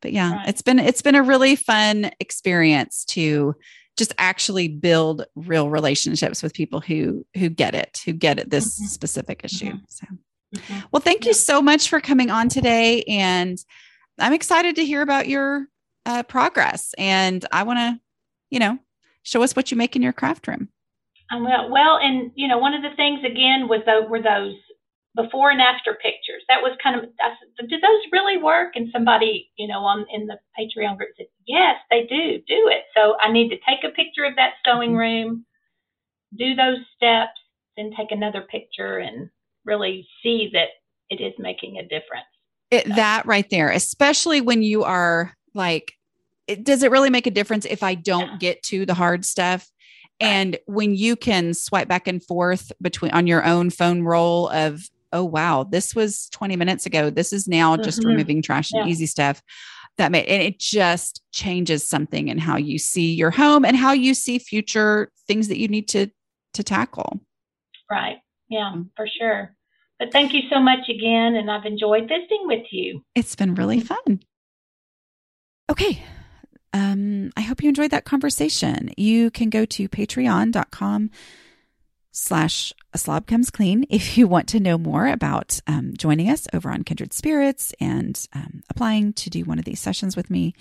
[0.00, 0.48] But yeah, right.
[0.48, 3.56] it's been it's been a really fun experience to
[3.98, 8.76] just actually build real relationships with people who who get it, who get it this
[8.76, 8.86] mm-hmm.
[8.86, 9.72] specific issue.
[9.72, 9.84] Mm-hmm.
[9.88, 10.06] So.
[10.54, 10.80] Mm-hmm.
[10.90, 13.02] Well, thank you so much for coming on today.
[13.02, 13.58] And
[14.18, 15.66] I'm excited to hear about your
[16.06, 18.00] uh, progress, and I want to,
[18.50, 18.78] you know,
[19.22, 20.68] show us what you make in your craft room.
[21.30, 24.54] Um, well, well, and you know, one of the things again was those were those
[25.14, 26.42] before and after pictures.
[26.48, 28.76] That was kind of, I said, do those really work?
[28.76, 32.38] And somebody, you know, on in the Patreon group said, yes, they do.
[32.46, 32.84] Do it.
[32.96, 34.98] So I need to take a picture of that sewing mm-hmm.
[34.98, 35.46] room,
[36.36, 37.38] do those steps,
[37.76, 39.28] then take another picture and
[39.68, 40.68] really see that
[41.10, 42.26] it is making a difference.
[42.70, 45.92] It, that right there, especially when you are like,
[46.46, 49.70] it, does it really make a difference if I don't get to the hard stuff?
[50.20, 54.82] And when you can swipe back and forth between on your own phone roll of,
[55.12, 57.08] oh, wow, this was 20 minutes ago.
[57.08, 58.08] This is now just mm-hmm.
[58.08, 58.90] removing trash and yeah.
[58.90, 59.42] easy stuff.
[59.96, 63.90] That made and it just changes something in how you see your home and how
[63.92, 66.06] you see future things that you need to
[66.54, 67.18] to tackle.
[67.90, 68.18] Right.
[68.48, 68.82] Yeah, mm-hmm.
[68.96, 69.56] for sure.
[69.98, 71.34] But thank you so much again.
[71.34, 73.02] And I've enjoyed visiting with you.
[73.14, 74.20] It's been really fun.
[75.70, 76.02] Okay.
[76.72, 78.90] Um, I hope you enjoyed that conversation.
[78.96, 81.10] You can go to patreon.com
[82.18, 86.46] slash a slob comes clean if you want to know more about um, joining us
[86.52, 90.54] over on kindred spirits and um, applying to do one of these sessions with me.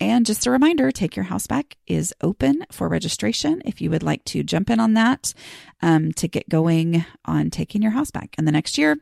[0.00, 4.02] And just a reminder take your house back is open for registration if you would
[4.02, 5.32] like to jump in on that
[5.80, 8.34] um, to get going on taking your house back.
[8.38, 8.96] In the next year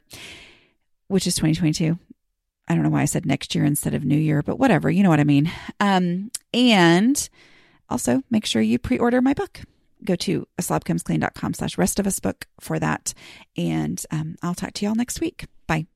[1.09, 1.97] which is 2022
[2.67, 5.03] i don't know why i said next year instead of new year but whatever you
[5.03, 5.51] know what i mean.
[5.79, 7.29] Um, and
[7.89, 9.61] also make sure you pre-order my book
[10.05, 13.15] go to a slobcomesclean.com slash rest of us book for that.
[13.57, 15.47] And um, I'll talk to y'all next week.
[15.67, 15.87] Bye.